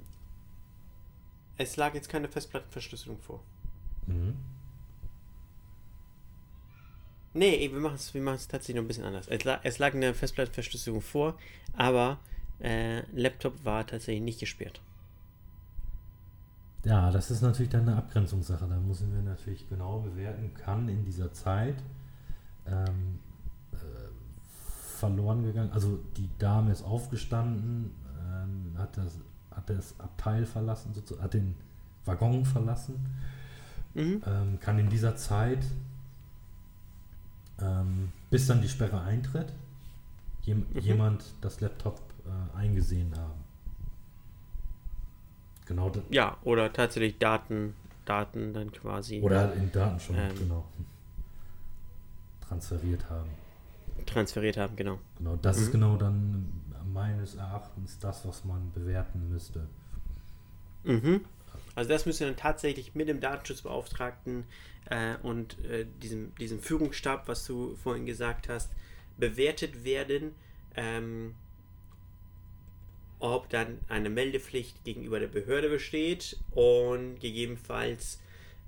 es 1.58 1.76
lag 1.78 1.94
jetzt 1.94 2.10
keine 2.10 2.28
Festplattenverschlüsselung 2.28 3.20
vor. 3.20 3.42
Mhm. 4.08 4.36
Nee, 7.34 7.70
wir 7.72 7.80
machen 7.80 7.96
es 7.96 8.14
wir 8.14 8.24
tatsächlich 8.24 8.76
noch 8.76 8.84
ein 8.84 8.88
bisschen 8.88 9.06
anders. 9.06 9.28
Es 9.28 9.44
lag, 9.44 9.60
es 9.64 9.78
lag 9.78 9.94
eine 9.94 10.14
Festplattenverschlüsselung 10.14 11.02
vor, 11.02 11.38
aber 11.74 12.20
äh, 12.60 13.02
Laptop 13.12 13.64
war 13.64 13.86
tatsächlich 13.86 14.24
nicht 14.24 14.40
gesperrt. 14.40 14.82
Ja, 16.86 17.12
das 17.12 17.30
ist 17.30 17.42
natürlich 17.42 17.70
dann 17.70 17.88
eine 17.88 17.98
Abgrenzungssache. 17.98 18.66
Da 18.68 18.78
müssen 18.78 19.14
wir 19.14 19.22
natürlich 19.22 19.68
genau 19.68 20.00
bewerten, 20.00 20.54
kann 20.54 20.88
in 20.88 21.04
dieser 21.04 21.32
Zeit 21.34 21.76
ähm, 22.66 23.20
äh, 23.28 23.29
verloren 25.00 25.44
gegangen. 25.44 25.72
Also 25.72 26.00
die 26.18 26.30
Dame 26.38 26.72
ist 26.72 26.84
aufgestanden, 26.84 27.92
ähm, 28.30 28.78
hat, 28.78 28.98
das, 28.98 29.18
hat 29.52 29.70
das 29.70 30.00
Abteil 30.00 30.46
verlassen, 30.46 30.94
hat 31.22 31.34
den 31.34 31.56
Waggon 32.06 32.46
verlassen, 32.46 32.96
mhm. 33.94 34.22
ähm, 34.26 34.60
kann 34.60 34.78
in 34.78 34.90
dieser 34.90 35.16
Zeit, 35.16 35.64
ähm, 37.62 38.12
bis 38.30 38.48
dann 38.48 38.62
die 38.62 38.70
Sperre 38.70 39.02
eintritt, 39.02 39.54
jem, 40.44 40.66
mhm. 40.74 40.80
jemand 40.80 41.24
das 41.42 41.62
Laptop 41.62 42.00
äh, 42.26 42.58
eingesehen 42.58 43.16
haben. 43.18 43.40
Genau. 45.66 45.92
Ja, 46.10 46.38
oder 46.44 46.74
tatsächlich 46.74 47.20
Daten, 47.20 47.76
Daten 48.06 48.54
dann 48.54 48.72
quasi. 48.72 49.22
Oder 49.22 49.54
in 49.54 49.72
Daten 49.72 50.00
schon, 50.00 50.16
ähm, 50.16 50.36
genau. 50.36 50.66
Transferiert 52.48 53.08
haben. 53.08 53.30
Transferiert 54.06 54.58
haben, 54.58 54.76
genau. 54.76 55.00
Genau, 55.18 55.36
das 55.38 55.58
mhm. 55.58 55.64
ist 55.64 55.72
genau 55.72 55.98
dann 55.98 56.46
meines 56.92 57.36
Erachtens 57.36 58.00
das, 58.00 58.28
was 58.28 58.46
man 58.46 58.72
bewerten 58.72 59.30
müsste. 59.30 59.68
Mhm. 60.84 61.26
Also 61.76 61.90
das 61.90 62.06
müsste 62.06 62.26
dann 62.26 62.36
tatsächlich 62.36 62.96
mit 62.96 63.08
dem 63.08 63.20
Datenschutzbeauftragten 63.20 64.46
äh, 64.90 65.16
und 65.24 65.64
äh, 65.66 65.86
diesem, 66.02 66.36
diesem 66.36 66.60
Führungsstab, 66.60 67.28
was 67.28 67.46
du 67.46 67.76
vorhin 67.76 68.06
gesagt 68.06 68.50
hast, 68.50 68.72
bewertet 69.18 69.84
werden. 69.84 70.34
Ähm, 70.76 71.36
ob 73.20 73.50
dann 73.50 73.80
eine 73.90 74.10
Meldepflicht 74.10 74.84
gegenüber 74.86 75.20
der 75.20 75.28
Behörde 75.28 75.70
besteht 75.70 76.38
und 76.52 77.20
gegebenenfalls 77.20 78.22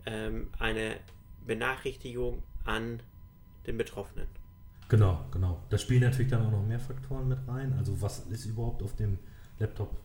ähm, 0.05 0.49
eine 0.59 0.97
Benachrichtigung 1.45 2.43
an 2.65 3.01
den 3.65 3.77
Betroffenen. 3.77 4.27
Genau, 4.91 5.23
genau. 5.31 5.57
Da 5.69 5.77
spielen 5.77 6.01
natürlich 6.01 6.29
dann 6.29 6.45
auch 6.45 6.51
noch 6.51 6.65
mehr 6.65 6.77
Faktoren 6.77 7.29
mit 7.29 7.39
rein. 7.47 7.71
Also 7.77 8.01
was 8.01 8.25
ist 8.27 8.45
überhaupt 8.45 8.83
auf 8.83 8.93
dem 8.97 9.17
Laptop 9.57 9.95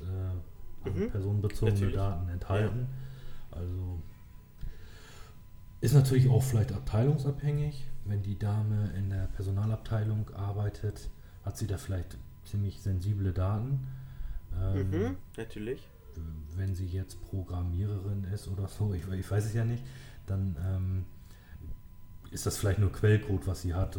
äh, 0.00 0.88
mhm. 0.88 1.10
personenbezogene 1.10 1.74
natürlich. 1.74 1.96
Daten 1.96 2.28
enthalten? 2.30 2.88
Ja. 3.50 3.58
Also 3.58 4.00
ist 5.82 5.92
natürlich 5.92 6.30
auch 6.30 6.42
vielleicht 6.42 6.72
abteilungsabhängig. 6.72 7.84
Wenn 8.06 8.22
die 8.22 8.38
Dame 8.38 8.90
in 8.96 9.10
der 9.10 9.26
Personalabteilung 9.36 10.30
arbeitet, 10.30 11.10
hat 11.44 11.58
sie 11.58 11.66
da 11.66 11.76
vielleicht 11.76 12.16
ziemlich 12.46 12.80
sensible 12.80 13.34
Daten. 13.34 13.86
Ähm, 14.58 14.90
mhm, 14.90 15.16
natürlich. 15.36 15.86
Wenn 16.56 16.74
sie 16.74 16.86
jetzt 16.86 17.20
Programmiererin 17.28 18.24
ist 18.32 18.48
oder 18.48 18.66
so, 18.66 18.94
ich, 18.94 19.06
ich 19.12 19.30
weiß 19.30 19.44
es 19.44 19.52
ja 19.52 19.66
nicht, 19.66 19.84
dann 20.24 20.56
ähm, 20.66 21.04
ist 22.36 22.44
das 22.44 22.58
vielleicht 22.58 22.78
nur 22.78 22.92
Quellcode, 22.92 23.46
was 23.46 23.62
sie 23.62 23.72
hat 23.72 23.98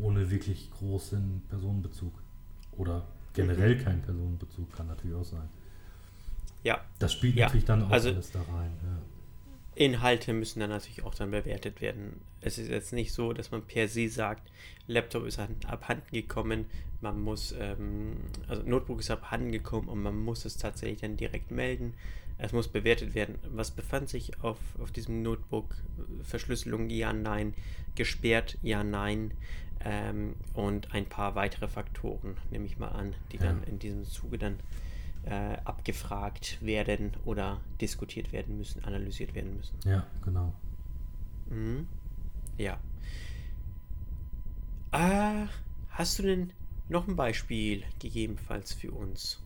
ohne 0.00 0.30
wirklich 0.30 0.70
großen 0.78 1.42
Personenbezug. 1.48 2.14
Oder 2.76 3.08
generell 3.34 3.74
mhm. 3.74 3.84
kein 3.84 4.02
Personenbezug 4.02 4.72
kann 4.72 4.86
natürlich 4.86 5.16
auch 5.16 5.24
sein. 5.24 5.48
Ja. 6.62 6.80
Das 7.00 7.12
spielt 7.12 7.34
ja. 7.34 7.46
natürlich 7.46 7.64
dann 7.64 7.82
auch 7.82 7.90
also, 7.90 8.10
alles 8.10 8.30
da 8.30 8.38
rein. 8.42 8.70
Ja. 8.84 9.02
Inhalte 9.74 10.32
müssen 10.34 10.60
dann 10.60 10.70
natürlich 10.70 11.02
auch 11.02 11.16
dann 11.16 11.32
bewertet 11.32 11.80
werden. 11.80 12.20
Es 12.40 12.58
ist 12.58 12.68
jetzt 12.68 12.92
nicht 12.92 13.12
so, 13.12 13.32
dass 13.32 13.50
man 13.50 13.62
per 13.62 13.88
se 13.88 14.08
sagt, 14.08 14.48
Laptop 14.86 15.26
ist 15.26 15.40
abhanden 15.40 16.12
gekommen, 16.12 16.66
man 17.00 17.20
muss, 17.20 17.52
ähm, 17.58 18.18
also 18.46 18.62
Notebook 18.62 19.00
ist 19.00 19.10
abhanden 19.10 19.50
gekommen 19.50 19.88
und 19.88 20.00
man 20.00 20.16
muss 20.16 20.44
es 20.44 20.56
tatsächlich 20.58 21.00
dann 21.00 21.16
direkt 21.16 21.50
melden. 21.50 21.94
Es 22.38 22.52
muss 22.52 22.68
bewertet 22.68 23.14
werden, 23.14 23.36
was 23.50 23.72
befand 23.72 24.08
sich 24.08 24.40
auf, 24.42 24.58
auf 24.78 24.92
diesem 24.92 25.22
Notebook, 25.22 25.74
Verschlüsselung, 26.22 26.88
ja, 26.88 27.12
nein, 27.12 27.54
gesperrt, 27.96 28.58
ja, 28.62 28.84
nein 28.84 29.32
ähm, 29.80 30.34
und 30.54 30.94
ein 30.94 31.06
paar 31.06 31.34
weitere 31.34 31.68
Faktoren, 31.68 32.36
nehme 32.50 32.66
ich 32.66 32.78
mal 32.78 32.88
an, 32.88 33.14
die 33.32 33.36
ja. 33.36 33.44
dann 33.44 33.62
in 33.64 33.78
diesem 33.78 34.04
Zuge 34.04 34.38
dann 34.38 34.58
äh, 35.24 35.56
abgefragt 35.64 36.58
werden 36.64 37.12
oder 37.24 37.60
diskutiert 37.80 38.32
werden 38.32 38.56
müssen, 38.56 38.84
analysiert 38.84 39.34
werden 39.34 39.56
müssen. 39.56 39.76
Ja, 39.84 40.06
genau. 40.24 40.52
Mhm. 41.50 41.86
Ja. 42.56 42.78
Äh, 44.92 45.46
hast 45.90 46.18
du 46.18 46.22
denn 46.22 46.52
noch 46.88 47.06
ein 47.06 47.16
Beispiel 47.16 47.84
gegebenenfalls 47.98 48.72
für 48.72 48.92
uns? 48.92 49.40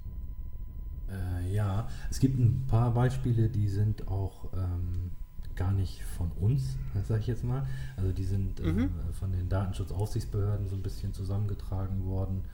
Äh, 1.12 1.54
ja, 1.54 1.88
es 2.10 2.18
gibt 2.18 2.38
ein 2.38 2.66
paar 2.66 2.92
Beispiele, 2.92 3.48
die 3.48 3.68
sind 3.68 4.08
auch 4.08 4.52
ähm, 4.54 5.10
gar 5.54 5.72
nicht 5.72 6.02
von 6.02 6.30
uns, 6.32 6.76
sage 7.06 7.20
ich 7.20 7.26
jetzt 7.26 7.44
mal. 7.44 7.66
Also 7.96 8.12
die 8.12 8.24
sind 8.24 8.60
äh, 8.60 8.72
mhm. 8.72 8.90
von 9.12 9.32
den 9.32 9.48
Datenschutzaufsichtsbehörden 9.48 10.68
so 10.68 10.76
ein 10.76 10.82
bisschen 10.82 11.12
zusammengetragen 11.12 12.04
worden. 12.04 12.44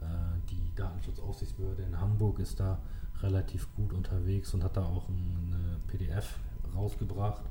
Äh, 0.00 0.04
die 0.50 0.74
Datenschutzaufsichtsbehörde 0.74 1.82
in 1.82 2.00
Hamburg 2.00 2.38
ist 2.38 2.60
da 2.60 2.80
relativ 3.22 3.72
gut 3.74 3.92
unterwegs 3.92 4.52
und 4.54 4.62
hat 4.62 4.76
da 4.76 4.84
auch 4.84 5.08
eine 5.08 5.78
PDF 5.86 6.38
rausgebracht. 6.74 7.44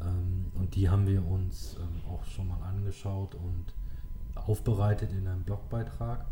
Ähm, 0.00 0.46
und 0.54 0.74
die 0.74 0.88
haben 0.88 1.06
wir 1.06 1.26
uns 1.26 1.76
ähm, 1.78 2.10
auch 2.10 2.24
schon 2.24 2.48
mal 2.48 2.62
angeschaut 2.62 3.34
und 3.34 3.74
aufbereitet 4.34 5.12
in 5.12 5.26
einem 5.26 5.42
Blogbeitrag. 5.42 6.26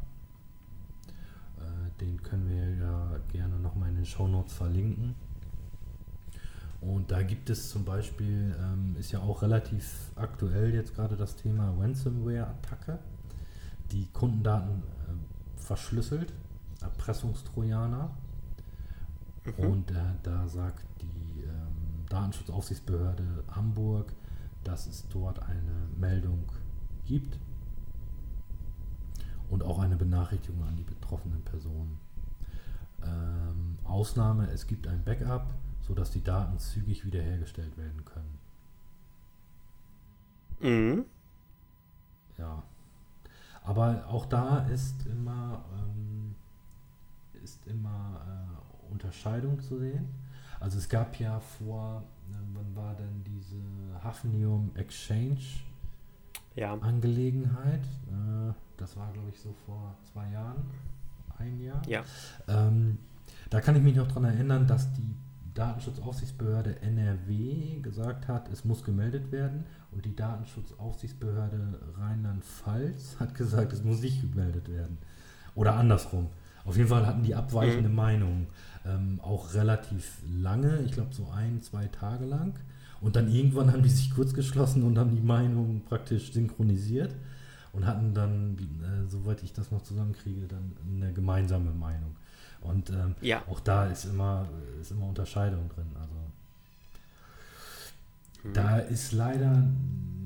Den 2.01 2.23
können 2.23 2.49
wir 2.49 2.75
ja 2.77 3.19
gerne 3.29 3.59
nochmal 3.59 3.91
in 3.91 3.97
den 3.97 4.07
Show 4.07 4.27
Notes 4.27 4.53
verlinken. 4.53 5.15
Und 6.81 7.11
da 7.11 7.23
gibt 7.23 7.49
es 7.49 7.71
zum 7.71 7.85
Beispiel, 7.85 8.55
ähm, 8.61 8.97
ist 8.99 9.13
ja 9.13 9.21
auch 9.21 9.43
relativ 9.43 10.13
aktuell 10.17 10.75
jetzt 10.75 10.95
gerade 10.95 11.17
das 11.17 11.37
Thema 11.37 11.75
Ransomware-Attacke, 11.79 12.99
die 13.91 14.07
Kundendaten 14.13 14.83
äh, 14.83 15.61
verschlüsselt, 15.61 16.33
Erpressungstrojaner. 16.83 18.11
Mhm. 19.47 19.65
Und 19.65 19.91
äh, 19.93 19.95
da 20.23 20.47
sagt 20.47 20.85
die 21.01 21.43
ähm, 21.43 22.05
Datenschutzaufsichtsbehörde 22.11 23.45
Hamburg, 23.51 24.13
dass 24.63 24.87
es 24.87 25.09
dort 25.09 25.43
eine 25.43 25.89
Meldung 25.97 26.45
gibt 27.07 27.39
und 29.55 29.63
auch 29.63 29.79
eine 29.79 29.95
Benachrichtigung 29.95 30.65
an 30.65 30.77
die 30.77 30.83
betroffenen 30.83 31.41
Personen. 31.43 31.97
Ähm, 33.05 33.79
Ausnahme, 33.85 34.51
es 34.51 34.67
gibt 34.67 34.89
ein 34.89 35.05
Backup, 35.05 35.47
sodass 35.81 36.11
die 36.11 36.25
Daten 36.25 36.59
zügig 36.59 37.05
wiederhergestellt 37.07 37.77
werden 37.77 38.05
können. 38.05 38.39
Mhm. 40.61 41.05
Ja. 42.37 42.65
Aber 43.63 44.05
auch 44.09 44.27
da 44.27 44.67
ist 44.67 45.07
immer, 45.07 45.65
ähm, 45.79 46.35
ist 47.45 47.65
immer 47.69 48.21
äh, 48.27 48.93
Unterscheidung 48.93 49.61
zu 49.61 49.79
sehen. 49.79 50.09
Also 50.59 50.79
es 50.79 50.89
gab 50.89 51.21
ja 51.21 51.39
vor, 51.39 52.03
äh, 52.29 52.35
wann 52.55 52.75
war 52.75 52.95
denn 52.97 53.23
diese 53.23 54.03
Hafnium 54.03 54.73
Exchange 54.75 55.39
ja. 56.57 56.75
Angelegenheit? 56.75 57.85
Äh, 58.09 58.53
das 58.77 58.97
war, 58.97 59.13
glaube 59.13 59.31
ich, 59.31 59.41
so 59.41 59.55
vor 59.67 59.97
zwei 60.13 60.31
Jahren, 60.31 60.65
ein 61.39 61.61
Jahr. 61.61 61.83
Ja. 61.87 62.05
Ähm, 62.49 62.99
da 63.51 63.61
kann 63.61 63.77
ich 63.77 63.83
mich 63.83 63.97
noch 63.97 64.09
daran 64.09 64.25
erinnern, 64.25 64.67
dass 64.67 64.93
die 64.93 65.15
Datenschutzaufsichtsbehörde 65.55 66.83
NRW 66.83 67.81
gesagt 67.81 68.27
hat, 68.27 68.51
es 68.53 68.65
muss 68.65 68.85
gemeldet 68.85 69.31
werden 69.31 69.65
und 69.93 70.05
die 70.05 70.17
Datenschutzaufsichtsbehörde 70.17 71.81
Rheinland-Pfalz 71.97 73.17
hat 73.21 73.35
gesagt, 73.35 73.73
es 73.73 73.85
muss 73.85 74.01
nicht 74.01 74.21
gemeldet 74.21 74.69
werden. 74.69 74.99
Oder 75.55 75.77
andersrum. 75.77 76.29
Auf 76.65 76.77
jeden 76.77 76.89
Fall 76.89 77.07
hatten 77.07 77.23
die 77.23 77.35
abweichende 77.35 77.89
mhm. 77.89 77.95
Meinungen. 77.95 78.47
Ähm, 78.85 79.21
auch 79.23 79.55
relativ 79.55 80.19
lange, 80.27 80.81
ich 80.83 80.93
glaube 80.93 81.15
so 81.15 81.29
ein, 81.31 81.63
zwei 81.63 81.87
Tage 81.87 82.25
lang. 82.25 82.55
Und 83.01 83.17
dann 83.17 83.29
irgendwann 83.29 83.73
haben 83.73 83.83
die 83.83 83.91
sich 83.91 84.11
kurz 84.15 84.35
geschlossen 84.35 84.83
und 84.83 84.99
haben 84.99 85.15
die 85.15 85.23
Meinungen 85.23 85.85
praktisch 85.85 86.33
synchronisiert 86.33 87.15
und 87.75 87.87
hatten 87.87 88.15
dann, 88.15 88.57
äh, 88.57 89.11
soweit 89.11 89.43
ich 89.43 89.53
das 89.53 89.71
noch 89.71 89.83
zusammenkriege, 89.83 90.47
dann 90.47 90.77
eine 90.97 91.13
gemeinsame 91.13 91.73
Meinung. 91.73 92.17
Und 92.61 92.91
ähm, 92.91 93.15
ja. 93.21 93.43
auch 93.51 93.61
da 93.61 93.87
ist 93.87 94.07
immer, 94.07 94.49
ist 94.81 94.91
immer 94.91 95.07
Unterscheidung 95.07 95.69
drin. 95.69 95.89
Also 96.01 96.15
mhm. 98.45 98.53
da 98.55 98.79
ist 98.79 99.13
leider 99.13 99.63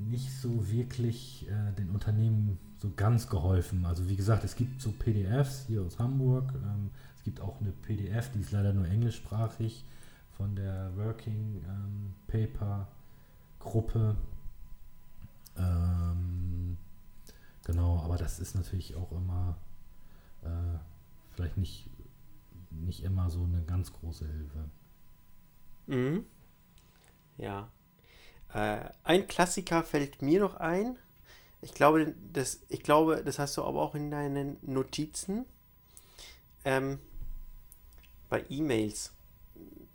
nicht 0.08 0.30
so 0.40 0.70
wirklich 0.70 1.46
äh, 1.48 1.72
den 1.72 1.90
Unternehmen 1.90 2.58
so 2.80 2.92
ganz 2.94 3.28
geholfen. 3.28 3.84
Also 3.84 4.08
wie 4.08 4.16
gesagt, 4.16 4.44
es 4.44 4.54
gibt 4.54 4.80
so 4.80 4.92
PDFs 4.92 5.64
hier 5.66 5.82
aus 5.82 5.98
Hamburg. 5.98 6.52
Ähm, 6.54 6.90
es 7.16 7.24
gibt 7.24 7.40
auch 7.40 7.61
eine 7.61 7.72
PDF, 7.72 8.30
die 8.32 8.40
ist 8.40 8.52
leider 8.52 8.72
nur 8.72 8.87
englischsprachig 8.87 9.84
von 10.37 10.54
der 10.54 10.96
Working 10.96 11.62
ähm, 11.66 12.14
Paper 12.28 12.87
Gruppe. 13.58 14.16
Ähm, 15.56 16.07
genau, 17.68 18.00
aber 18.02 18.16
das 18.16 18.40
ist 18.40 18.57
natürlich 18.57 18.96
auch 18.96 19.12
immer 19.12 19.57
äh, 20.42 20.78
vielleicht 21.35 21.57
nicht, 21.57 21.88
nicht 22.70 23.04
immer 23.04 23.31
so 23.31 23.44
eine 23.44 23.62
ganz 23.62 23.92
große 23.92 24.26
Hilfe. 24.26 24.64
Mhm. 25.87 26.26
Ja. 27.37 27.70
Äh, 28.52 28.88
ein 29.04 29.26
Klassiker 29.28 29.85
fällt 29.85 30.22
mir 30.22 30.40
noch 30.40 30.57
ein. 30.57 30.96
Ich 31.61 31.74
glaube, 31.74 32.14
das, 32.33 32.61
ich 32.68 32.83
glaube, 32.83 33.22
das 33.24 33.38
hast 33.38 33.57
du 33.57 33.64
aber 33.64 33.83
auch 33.83 33.94
in 33.94 34.11
deinen 34.11 34.57
Notizen. 34.62 35.44
Ähm, 36.64 36.98
bei 38.28 38.44
E-Mails. 38.48 39.12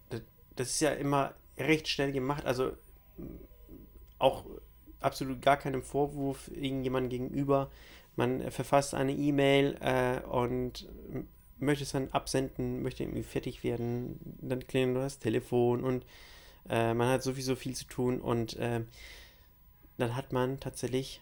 Das, 0.10 0.22
das 0.56 0.70
ist 0.70 0.80
ja 0.82 0.92
immer 0.92 1.34
recht 1.58 1.88
schnell 1.88 2.12
gemacht. 2.12 2.46
Also 2.46 2.78
auch 4.20 4.46
absolut 5.04 5.42
gar 5.42 5.58
keinem 5.58 5.84
Vorwurf 5.84 6.50
irgendjemand 6.54 7.10
gegenüber. 7.10 7.70
Man 8.16 8.52
verfasst 8.52 8.94
eine 8.94 9.14
E-Mail 9.14 9.78
äh, 9.82 10.20
und 10.28 10.88
möchte 11.60 11.84
es 11.84 11.92
dann 11.92 12.10
absenden, 12.12 12.84
möchte 12.84 13.04
irgendwie 13.04 13.24
fertig 13.24 13.64
werden, 13.64 14.20
dann 14.42 14.66
klingelt 14.68 14.98
das 14.98 15.20
Telefon 15.20 15.84
und 15.84 16.06
äh, 16.70 16.94
man 16.94 17.10
hat 17.10 17.24
sowieso 17.24 17.56
viel 17.56 17.76
zu 17.76 17.86
tun 17.86 18.22
und 18.22 18.56
äh, 18.58 18.82
dann 19.98 20.16
hat 20.16 20.34
man 20.34 20.60
tatsächlich 20.60 21.22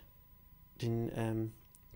den 0.81 1.11
ähm, 1.15 1.53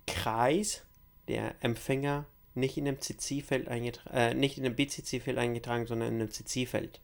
Kreis 0.07 0.83
der 1.27 1.55
Empfänger 1.61 2.25
nicht 2.53 2.77
in 2.77 2.87
einem 2.87 3.01
CC-Feld 3.01 3.67
eingetragen, 3.67 4.15
äh, 4.15 4.33
nicht 4.33 4.57
in 4.57 4.65
einem 4.65 4.75
BCC-Feld 4.75 5.37
eingetragen, 5.37 5.87
sondern 5.87 6.09
in 6.09 6.21
einem 6.21 6.31
CC-Feld. 6.31 6.99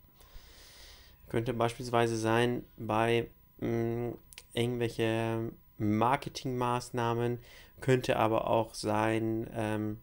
Könnte 1.29 1.53
beispielsweise 1.53 2.17
sein 2.17 2.63
bei 2.77 3.27
mh, 3.59 3.67
mm, 3.67 4.17
irgendwelche 4.53 5.51
Marketingmaßnahmen, 5.77 7.39
könnte 7.79 8.17
aber 8.17 8.47
auch 8.47 8.73
sein, 8.73 9.49
ähm, 9.55 9.97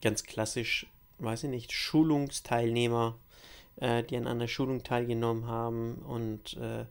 ganz 0.00 0.24
klassisch, 0.24 0.86
weiß 1.18 1.44
ich 1.44 1.50
nicht, 1.50 1.72
Schulungsteilnehmer, 1.72 3.16
äh, 3.76 4.02
die 4.02 4.16
an 4.16 4.26
einer 4.26 4.48
Schulung 4.48 4.82
teilgenommen 4.82 5.46
haben 5.46 5.96
und 5.96 6.56
äh, 6.56 6.86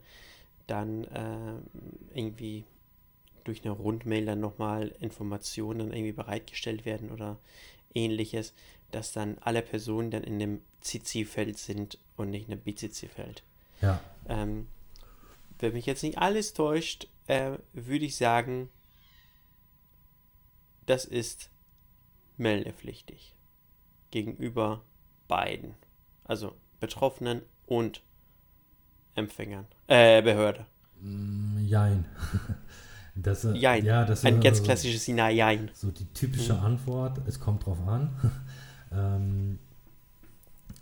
dann 0.66 1.04
äh, 1.04 2.14
irgendwie 2.14 2.64
durch 3.44 3.64
eine 3.64 3.72
Rundmail 3.72 4.26
dann 4.26 4.40
nochmal 4.40 4.94
Informationen 5.00 5.92
irgendwie 5.92 6.12
bereitgestellt 6.12 6.84
werden 6.84 7.10
oder 7.10 7.38
ähnliches, 7.94 8.54
dass 8.92 9.12
dann 9.12 9.38
alle 9.40 9.62
Personen 9.62 10.10
dann 10.10 10.22
in 10.22 10.38
dem 10.38 10.60
CC-Feld 10.80 11.58
sind 11.58 11.98
und 12.16 12.30
nicht 12.30 12.46
in 12.46 12.52
einem 12.52 12.62
BCC-Feld. 12.62 13.42
Ja. 13.80 14.00
Ähm, 14.28 14.66
wenn 15.60 15.72
mich 15.72 15.86
jetzt 15.86 16.02
nicht 16.02 16.18
alles 16.18 16.54
täuscht, 16.54 17.08
äh, 17.26 17.52
würde 17.72 18.04
ich 18.04 18.16
sagen, 18.16 18.68
das 20.86 21.04
ist 21.04 21.50
meldepflichtig 22.36 23.34
gegenüber 24.10 24.82
beiden. 25.28 25.74
Also 26.24 26.54
Betroffenen 26.80 27.42
und 27.66 28.02
Empfängern. 29.14 29.66
Äh, 29.86 30.22
Behörde. 30.22 30.66
Mm, 31.00 31.58
jein. 31.64 32.04
Das, 33.16 33.44
äh, 33.44 33.52
jein. 33.52 33.84
Ja, 33.84 34.04
das 34.04 34.24
Ein 34.24 34.40
ganz 34.40 34.58
so, 34.58 34.64
klassisches 34.64 35.06
Jein. 35.06 35.70
So 35.74 35.90
die 35.90 36.06
typische 36.14 36.54
mhm. 36.54 36.60
Antwort, 36.60 37.20
es 37.26 37.40
kommt 37.40 37.66
drauf 37.66 37.78
an. 37.86 38.16
ähm, 38.92 39.58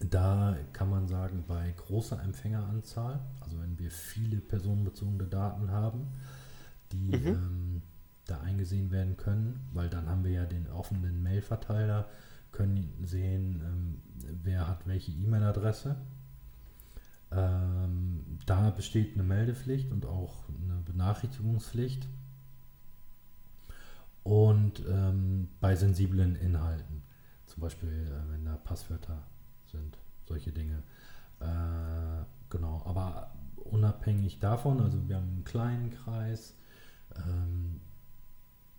da 0.01 0.57
kann 0.73 0.91
man 0.91 1.09
sagen, 1.09 1.45
bei 1.47 1.73
großer 1.73 2.23
Empfängeranzahl, 2.23 3.21
also 3.41 3.61
wenn 3.61 3.79
wir 3.79 3.91
viele 3.91 4.41
personenbezogene 4.41 5.25
Daten 5.25 5.71
haben, 5.71 6.07
die 6.93 7.17
mhm. 7.17 7.27
ähm, 7.27 7.83
da 8.27 8.41
eingesehen 8.41 8.91
werden 8.91 9.17
können, 9.17 9.69
weil 9.73 9.89
dann 9.89 10.09
haben 10.09 10.25
wir 10.25 10.31
ja 10.31 10.45
den 10.45 10.69
offenen 10.71 11.23
Mailverteiler, 11.23 12.09
können 12.53 12.93
sehen, 13.05 13.63
ähm, 13.65 14.01
wer 14.43 14.69
hat 14.69 14.87
welche 14.87 15.13
E-Mail-Adresse. 15.13 15.97
Ähm, 17.31 18.39
da 18.47 18.71
besteht 18.71 19.15
eine 19.15 19.23
Meldepflicht 19.23 19.91
und 19.91 20.07
auch 20.07 20.45
eine 20.49 20.81
Benachrichtigungspflicht. 20.83 22.07
Und 24.23 24.83
ähm, 24.89 25.49
bei 25.61 25.75
sensiblen 25.75 26.37
Inhalten, 26.37 27.03
zum 27.47 27.63
Beispiel 27.63 27.89
äh, 27.89 28.33
wenn 28.33 28.45
da 28.45 28.57
Passwörter 28.57 29.27
sind, 29.71 29.99
solche 30.27 30.53
Dinge. 30.53 30.83
Äh, 31.41 32.25
genau, 32.51 32.83
aber 32.85 33.33
unabhängig 33.57 34.39
davon, 34.39 34.81
also 34.81 35.09
wir 35.09 35.17
haben 35.17 35.29
einen 35.29 35.45
kleinen 35.45 35.91
Kreis, 35.91 36.55
ähm, 37.17 37.81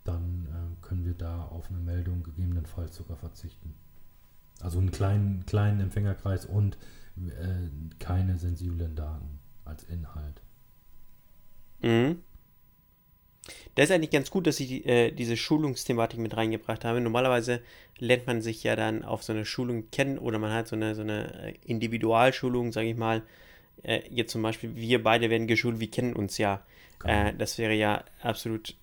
dann 0.04 0.46
äh, 0.46 0.86
können 0.86 1.04
wir 1.04 1.14
da 1.14 1.44
auf 1.44 1.68
eine 1.68 1.78
Meldung 1.78 2.22
gegebenenfalls 2.22 2.96
sogar 2.96 3.16
verzichten. 3.16 3.74
Also 4.60 4.78
einen 4.78 4.90
kleinen, 4.90 5.46
kleinen 5.46 5.80
Empfängerkreis 5.80 6.44
und 6.44 6.76
äh, 7.16 7.68
keine 7.98 8.38
sensiblen 8.38 8.94
Daten 8.94 9.38
als 9.64 9.84
Inhalt. 9.84 10.42
Mhm. 11.82 12.18
Das 13.74 13.86
ist 13.86 13.90
eigentlich 13.92 14.10
ganz 14.10 14.30
gut, 14.30 14.46
dass 14.46 14.60
ich 14.60 14.86
äh, 14.86 15.10
diese 15.10 15.36
Schulungsthematik 15.36 16.18
mit 16.18 16.36
reingebracht 16.36 16.84
habe. 16.84 17.00
Normalerweise 17.00 17.62
lernt 17.98 18.26
man 18.26 18.42
sich 18.42 18.62
ja 18.64 18.76
dann 18.76 19.04
auf 19.04 19.22
so 19.22 19.32
eine 19.32 19.44
Schulung 19.44 19.90
kennen 19.90 20.18
oder 20.18 20.38
man 20.38 20.52
hat 20.52 20.68
so 20.68 20.76
eine, 20.76 20.94
so 20.94 21.02
eine 21.02 21.54
Individualschulung, 21.64 22.72
sage 22.72 22.88
ich 22.88 22.96
mal. 22.96 23.22
Äh, 23.82 24.02
jetzt 24.10 24.32
zum 24.32 24.42
Beispiel, 24.42 24.74
wir 24.74 25.02
beide 25.02 25.30
werden 25.30 25.46
geschult, 25.46 25.80
wir 25.80 25.90
kennen 25.90 26.14
uns 26.14 26.38
ja. 26.38 26.64
Genau. 26.98 27.28
Äh, 27.28 27.34
das 27.34 27.58
wäre 27.58 27.74
ja 27.74 28.04
absolut 28.22 28.76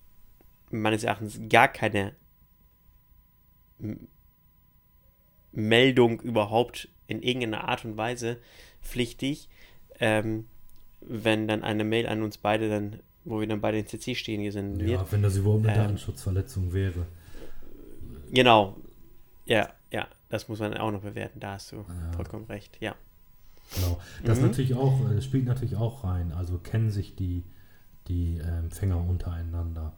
meines 0.70 1.04
Erachtens 1.04 1.40
gar 1.50 1.68
keine 1.68 2.14
Meldung 5.52 6.20
überhaupt 6.22 6.90
in 7.08 7.22
irgendeiner 7.22 7.68
Art 7.68 7.86
und 7.86 7.98
Weise 7.98 8.38
pflichtig, 8.82 9.50
ähm, 10.00 10.48
wenn 11.02 11.48
dann 11.48 11.64
eine 11.64 11.84
Mail 11.84 12.08
an 12.08 12.22
uns 12.22 12.38
beide 12.38 12.70
dann 12.70 13.00
wo 13.28 13.40
wir 13.40 13.48
dann 13.48 13.62
bei 13.62 13.72
den 13.72 13.86
CC 13.86 14.16
stehen 14.16 14.44
gesendet 14.44 14.88
ja, 14.88 15.06
wenn 15.12 15.22
das 15.22 15.36
überhaupt 15.36 15.66
eine 15.66 15.76
ähm, 15.76 15.82
Datenschutzverletzung 15.84 16.74
wäre. 16.74 17.06
Genau. 18.32 18.78
Ja, 19.46 19.70
ja, 19.92 20.08
das 20.30 20.48
muss 20.48 20.60
man 20.60 20.76
auch 20.76 20.92
noch 20.92 21.02
bewerten. 21.02 21.40
Da 21.40 21.54
hast 21.54 21.72
du 21.72 21.78
ja. 21.78 22.12
vollkommen 22.14 22.46
recht. 22.46 22.78
Ja. 22.82 22.96
Genau. 23.76 24.00
Das 24.24 24.40
mhm. 24.40 24.48
natürlich 24.48 24.76
auch, 24.76 25.00
das 25.14 25.26
spielt 25.26 25.46
natürlich 25.46 25.76
auch 25.76 26.04
rein. 26.04 26.32
Also 26.32 26.58
kennen 26.58 26.90
sich 26.90 27.16
die, 27.16 27.44
die 28.08 28.38
äh, 28.38 28.60
Empfänger 28.60 28.98
untereinander. 28.98 29.94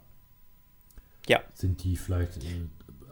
Ja. 1.28 1.40
Sind 1.54 1.84
die 1.84 1.96
vielleicht 1.96 2.44
äh, 2.44 2.68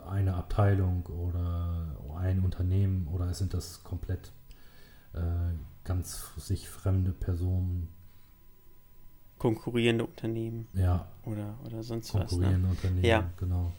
eine 0.09 0.33
Abteilung 0.33 1.05
oder 1.05 1.97
ein 2.17 2.39
Unternehmen 2.39 3.07
oder 3.07 3.33
sind 3.33 3.53
das 3.53 3.83
komplett 3.83 4.31
äh, 5.13 5.19
ganz 5.83 6.31
sich 6.37 6.67
fremde 6.67 7.11
Personen, 7.11 7.89
konkurrierende 9.37 10.05
Unternehmen. 10.05 10.67
Ja. 10.73 11.07
Oder, 11.25 11.55
oder 11.65 11.83
sonst 11.83 12.13
was. 12.13 12.21
Ne? 12.21 12.27
Konkurrierende 12.27 12.67
ne? 12.67 12.71
Unternehmen, 12.71 13.05
ja. 13.05 13.29
genau. 13.37 13.71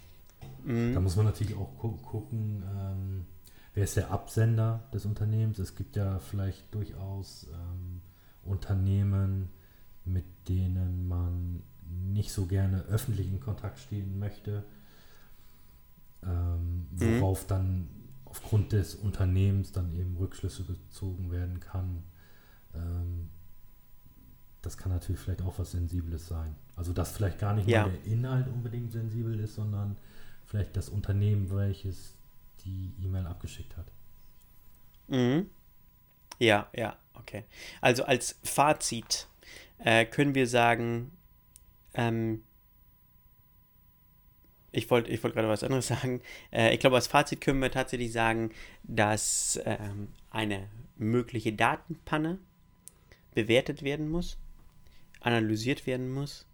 Mhm. 0.65 0.95
Da 0.95 1.01
muss 1.01 1.17
man 1.17 1.27
natürlich 1.27 1.57
auch 1.57 1.77
gu 1.79 1.93
gucken, 1.99 2.63
ähm, 2.77 3.27
wer 3.75 3.85
ist 3.85 3.97
der 3.97 4.11
Absender 4.11 4.85
des 4.93 5.07
Unternehmens. 5.07 5.59
Es 5.59 5.75
gibt 5.77 5.97
ja 5.97 6.19
vielleicht 6.19 6.75
durchaus 6.75 7.47
ähm, 7.53 8.01
Unternehmen, 8.45 9.51
mit 10.05 10.25
denen 10.49 11.07
man 11.09 11.63
nicht 12.13 12.33
so 12.33 12.47
gerne 12.47 12.83
öffentlich 12.83 13.29
in 13.29 13.41
Kontakt 13.41 13.79
stehen 13.79 14.19
möchte, 14.19 14.65
ähm, 16.23 16.87
mhm. 16.91 17.21
worauf 17.21 17.45
mhm. 17.45 17.49
dann 17.49 17.89
aufgrund 18.25 18.73
des 18.73 18.95
Unternehmens 18.95 19.73
dann 19.73 19.95
eben 19.95 20.17
Rückschlüsse 20.17 20.65
gezogen 20.65 21.31
werden 21.31 21.61
kann. 21.61 22.03
Ähm, 22.75 23.31
das 24.69 24.77
kann 24.77 24.93
natürlich 24.93 25.19
vielleicht 25.19 25.41
auch 25.41 25.59
was 25.59 25.71
Sensibles 25.71 26.29
sein. 26.29 26.55
Also 26.77 26.93
dass 26.93 27.13
vielleicht 27.13 27.39
gar 27.39 27.55
nicht 27.55 27.67
ja. 27.67 27.85
mal 27.85 27.91
der 27.91 28.13
Inhalt 28.13 28.49
unbedingt 28.49 28.93
sensibel 28.93 29.41
ist, 29.41 29.55
sondern 29.55 29.97
vielleicht 30.45 30.77
das 30.77 30.91
Unternehmen, 30.91 31.51
welches 31.51 32.13
die 32.67 32.93
E-Mail 33.03 33.25
abgeschickt 33.25 33.79
hat. 33.79 33.87
Mhm. 35.07 35.49
Ja, 36.39 36.69
ja, 36.77 36.99
okay. 37.15 37.45
Also 37.81 38.05
als 38.05 38.39
Fazit 38.45 39.27
äh, 39.79 40.05
können 40.05 40.35
wir 40.35 40.47
sagen, 40.47 41.13
ähm, 41.95 42.43
ich 44.71 44.91
wollte 44.91 45.11
ich 45.11 45.25
wollt 45.25 45.33
gerade 45.33 45.49
was 45.49 45.63
anderes 45.63 45.87
sagen. 45.89 46.21
Äh, 46.53 46.75
ich 46.75 46.81
glaube, 46.81 46.97
als 46.97 47.07
Fazit 47.07 47.41
können 47.41 47.63
wir 47.63 47.71
tatsächlich 47.71 48.13
sagen, 48.13 48.51
dass 48.83 49.59
ähm, 49.65 50.09
eine 50.31 50.69
mögliche 50.99 51.55
Datenpanne 51.55 52.39
bewertet 53.33 53.83
werden 53.83 54.11
muss 54.11 54.37
analysiert 55.21 55.87
werden 55.87 56.11
muss. 56.11 56.47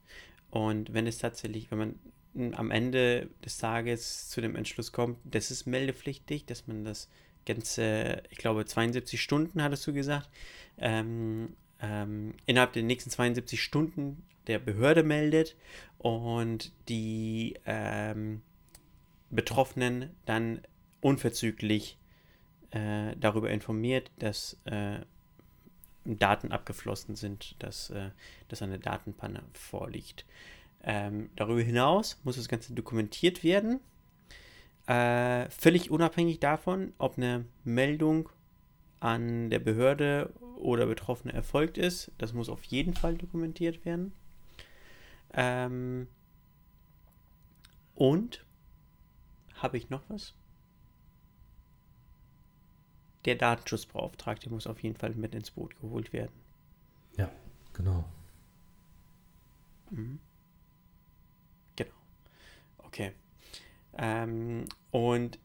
Und 0.50 0.92
wenn 0.92 1.06
es 1.06 1.18
tatsächlich, 1.18 1.70
wenn 1.70 1.78
man 1.78 2.52
am 2.54 2.70
Ende 2.70 3.28
des 3.44 3.58
Tages 3.58 4.28
zu 4.28 4.40
dem 4.40 4.56
Entschluss 4.56 4.92
kommt, 4.92 5.18
das 5.24 5.50
ist 5.50 5.66
meldepflichtig, 5.66 6.46
dass 6.46 6.66
man 6.66 6.84
das 6.84 7.08
ganze, 7.46 8.22
ich 8.30 8.38
glaube 8.38 8.64
72 8.64 9.20
Stunden 9.20 9.62
hattest 9.62 9.86
du 9.86 9.92
gesagt, 9.92 10.30
ähm, 10.78 11.56
ähm, 11.80 12.34
innerhalb 12.46 12.72
der 12.72 12.82
nächsten 12.82 13.10
72 13.10 13.62
Stunden 13.62 14.24
der 14.46 14.58
Behörde 14.58 15.02
meldet 15.02 15.56
und 15.98 16.72
die 16.88 17.54
ähm, 17.66 18.42
Betroffenen 19.30 20.10
dann 20.26 20.60
unverzüglich 21.00 21.98
äh, 22.70 23.14
darüber 23.16 23.50
informiert, 23.50 24.10
dass 24.18 24.58
äh, 24.64 25.00
Daten 26.04 26.52
abgeflossen 26.52 27.16
sind, 27.16 27.56
dass, 27.60 27.90
äh, 27.90 28.10
dass 28.48 28.62
eine 28.62 28.78
Datenpanne 28.78 29.42
vorliegt. 29.52 30.24
Ähm, 30.82 31.30
darüber 31.36 31.62
hinaus 31.62 32.18
muss 32.24 32.36
das 32.36 32.48
Ganze 32.48 32.74
dokumentiert 32.74 33.42
werden, 33.42 33.80
äh, 34.86 35.48
völlig 35.48 35.90
unabhängig 35.90 36.40
davon, 36.40 36.92
ob 36.98 37.16
eine 37.16 37.46
Meldung 37.64 38.28
an 39.00 39.50
der 39.50 39.58
Behörde 39.58 40.32
oder 40.56 40.86
Betroffene 40.86 41.32
erfolgt 41.32 41.78
ist. 41.78 42.12
Das 42.18 42.32
muss 42.32 42.48
auf 42.48 42.64
jeden 42.64 42.94
Fall 42.94 43.16
dokumentiert 43.16 43.84
werden. 43.84 44.12
Ähm, 45.32 46.06
und 47.94 48.44
habe 49.54 49.78
ich 49.78 49.90
noch 49.90 50.02
was? 50.08 50.34
Der 53.24 53.36
Datenschutzbeauftragte 53.36 54.50
muss 54.50 54.66
auf 54.66 54.82
jeden 54.82 54.96
Fall 54.96 55.14
mit 55.14 55.34
ins 55.34 55.50
Boot 55.50 55.78
geholt 55.80 56.12
werden. 56.12 56.32
Ja, 57.16 57.30
genau. 57.72 58.04
Mhm. 59.90 60.18
Genau. 61.76 61.94
Okay. 62.78 63.12
Ähm, 63.96 64.64
und 64.90 65.38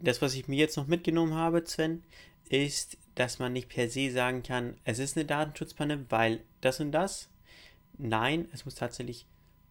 das, 0.00 0.22
was 0.22 0.34
ich 0.34 0.48
mir 0.48 0.56
jetzt 0.58 0.76
noch 0.76 0.86
mitgenommen 0.86 1.34
habe, 1.34 1.64
Sven, 1.66 2.02
ist, 2.48 2.96
dass 3.14 3.38
man 3.38 3.52
nicht 3.52 3.68
per 3.68 3.88
se 3.88 4.10
sagen 4.10 4.42
kann, 4.42 4.76
es 4.84 4.98
ist 4.98 5.16
eine 5.16 5.26
Datenschutzpanne, 5.26 6.06
weil 6.08 6.40
das 6.60 6.80
und 6.80 6.92
das. 6.92 7.28
Nein, 7.96 8.48
es 8.52 8.64
muss 8.64 8.76
tatsächlich 8.76 9.26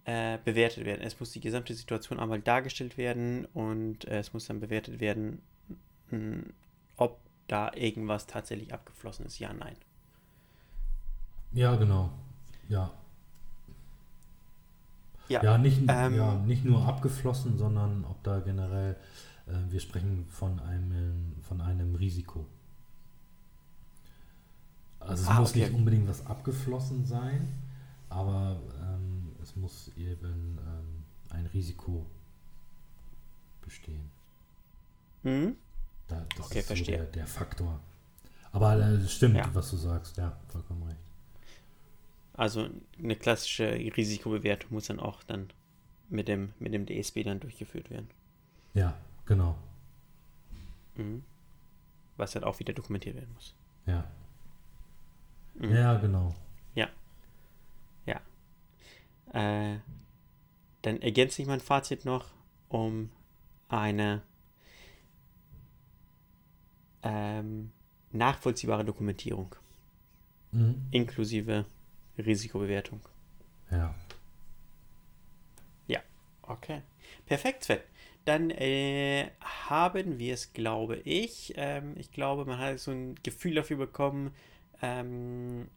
äh, 0.05 0.37
bewertet 0.43 0.85
werden. 0.85 1.01
Es 1.01 1.19
muss 1.19 1.31
die 1.31 1.39
gesamte 1.39 1.73
Situation 1.73 2.19
einmal 2.19 2.41
dargestellt 2.41 2.97
werden 2.97 3.45
und 3.53 4.05
äh, 4.05 4.19
es 4.19 4.33
muss 4.33 4.47
dann 4.47 4.59
bewertet 4.59 4.99
werden, 4.99 5.41
da 7.47 7.73
irgendwas 7.73 8.27
tatsächlich 8.27 8.73
abgeflossen 8.73 9.25
ist. 9.25 9.39
Ja, 9.39 9.53
nein. 9.53 9.77
Ja, 11.51 11.75
genau. 11.75 12.09
Ja. 12.69 12.91
Ja, 15.29 15.41
Ja, 15.41 15.57
nicht, 15.57 15.81
ähm, 15.87 16.15
ja, 16.15 16.35
nicht 16.35 16.65
nur 16.65 16.85
abgeflossen, 16.87 17.57
sondern 17.57 18.05
ob 18.05 18.23
da 18.23 18.39
generell, 18.39 18.95
äh, 19.47 19.51
wir 19.69 19.79
sprechen 19.79 20.25
von 20.29 20.59
einem, 20.59 21.35
von 21.41 21.61
einem 21.61 21.95
Risiko. 21.95 22.45
Also 24.99 25.23
es 25.23 25.29
Ah, 25.29 25.39
muss 25.39 25.49
okay. 25.51 25.59
nicht 25.59 25.73
unbedingt 25.73 26.07
was 26.07 26.25
abgeflossen 26.27 27.05
sein, 27.05 27.47
aber 28.09 28.59
ähm, 28.81 29.35
es 29.41 29.55
muss 29.55 29.91
eben 29.97 30.59
ähm, 30.59 31.03
ein 31.29 31.45
Risiko 31.47 32.05
bestehen. 33.61 34.09
Mhm. 35.23 35.57
Da, 36.07 36.25
das 36.35 36.45
Okay, 36.45 36.59
ist 36.59 36.67
so 36.67 36.75
verstehe. 36.75 36.97
der, 36.97 37.05
der 37.07 37.27
Faktor. 37.27 37.79
Aber 38.51 38.75
äh, 38.77 38.93
es 38.95 39.13
stimmt, 39.13 39.35
Ja. 39.35 39.49
was 39.53 39.69
du 39.71 39.77
sagst, 39.77 40.17
ja, 40.17 40.37
vollkommen 40.47 40.83
recht. 40.83 40.97
Also 42.33 42.69
eine 42.99 43.15
klassische 43.15 43.71
Risikobewertung 43.73 44.71
muss 44.73 44.87
dann 44.87 44.99
auch 44.99 45.23
dann 45.23 45.49
mit 46.09 46.27
dem, 46.27 46.53
mit 46.59 46.73
dem 46.73 46.85
DSB 46.85 47.23
dann 47.23 47.39
durchgeführt 47.39 47.89
werden. 47.89 48.09
Ja, 48.73 48.93
genau. 49.25 49.57
Mhm. 50.95 51.23
Was 52.15 52.31
dann 52.31 52.43
auch 52.43 52.59
wieder 52.59 52.73
dokumentiert 52.73 53.15
werden 53.15 53.33
muss. 53.33 53.53
Ja. 53.85 54.03
Mhm. 55.55 55.75
Ja, 55.75 55.95
genau. 55.95 56.33
Äh, 59.33 59.79
dann 60.83 61.01
ergänze 61.01 61.41
ich 61.41 61.47
mein 61.49 61.59
Fazit 61.59 62.05
noch 62.05 62.25
um 62.69 63.09
eine 63.67 64.21
ähm, 67.03 67.71
nachvollziehbare 68.11 68.85
Dokumentierung 68.85 69.55
Mhm. 70.51 70.87
inklusive 70.91 71.65
Risikobewertung. 72.17 73.01
Ja. 73.69 73.93
Okay, 76.47 76.81
perfekt, 77.25 77.65
Sven. 77.65 77.79
Dann 78.25 78.51
äh, 78.51 79.29
haben 79.41 80.17
wir 80.17 80.33
es, 80.33 80.53
glaube 80.53 80.97
ich. 80.97 81.53
Ähm, 81.57 81.93
ich 81.97 82.11
glaube, 82.11 82.45
man 82.45 82.57
hat 82.57 82.79
so 82.79 82.91
ein 82.91 83.15
Gefühl 83.21 83.55
dafür 83.55 83.77
bekommen, 83.77 84.31
ähm, 84.81 85.67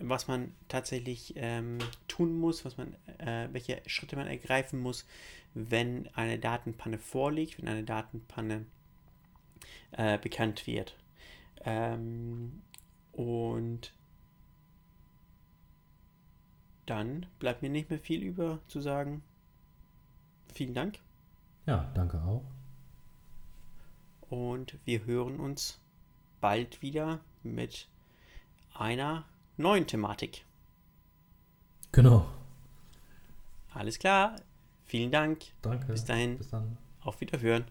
was 0.00 0.28
man 0.28 0.54
tatsächlich 0.68 1.34
ähm, 1.36 1.78
tun 2.08 2.38
muss, 2.38 2.64
was 2.64 2.76
man, 2.76 2.94
äh, 3.18 3.48
welche 3.52 3.80
Schritte 3.86 4.16
man 4.16 4.26
ergreifen 4.26 4.80
muss, 4.80 5.06
wenn 5.54 6.08
eine 6.14 6.38
Datenpanne 6.38 6.98
vorliegt, 6.98 7.58
wenn 7.58 7.68
eine 7.68 7.84
Datenpanne 7.84 8.64
äh, 9.92 10.18
bekannt 10.18 10.66
wird. 10.66 10.96
Ähm, 11.64 12.62
und 13.12 13.92
dann 16.86 17.26
bleibt 17.38 17.62
mir 17.62 17.70
nicht 17.70 17.90
mehr 17.90 17.98
viel 17.98 18.22
über 18.22 18.60
zu 18.68 18.80
sagen. 18.80 19.22
Vielen 20.54 20.74
Dank 20.74 20.98
Ja, 21.66 21.90
danke 21.94 22.22
auch. 22.22 22.44
und 24.30 24.78
wir 24.84 25.04
hören 25.04 25.38
uns 25.40 25.80
bald 26.40 26.82
wieder 26.82 27.20
mit 27.42 27.88
einer 28.74 29.24
neuen 29.56 29.86
Thematik. 29.86 30.44
Genau. 31.92 32.26
Alles 33.72 33.98
klar, 33.98 34.36
vielen 34.84 35.10
Dank, 35.10 35.44
Danke. 35.62 35.86
Bis 35.92 36.04
dahin. 36.04 36.38
Bis 36.38 36.48
dann. 36.48 36.76
auf 37.02 37.20
Wiederhören. 37.20 37.64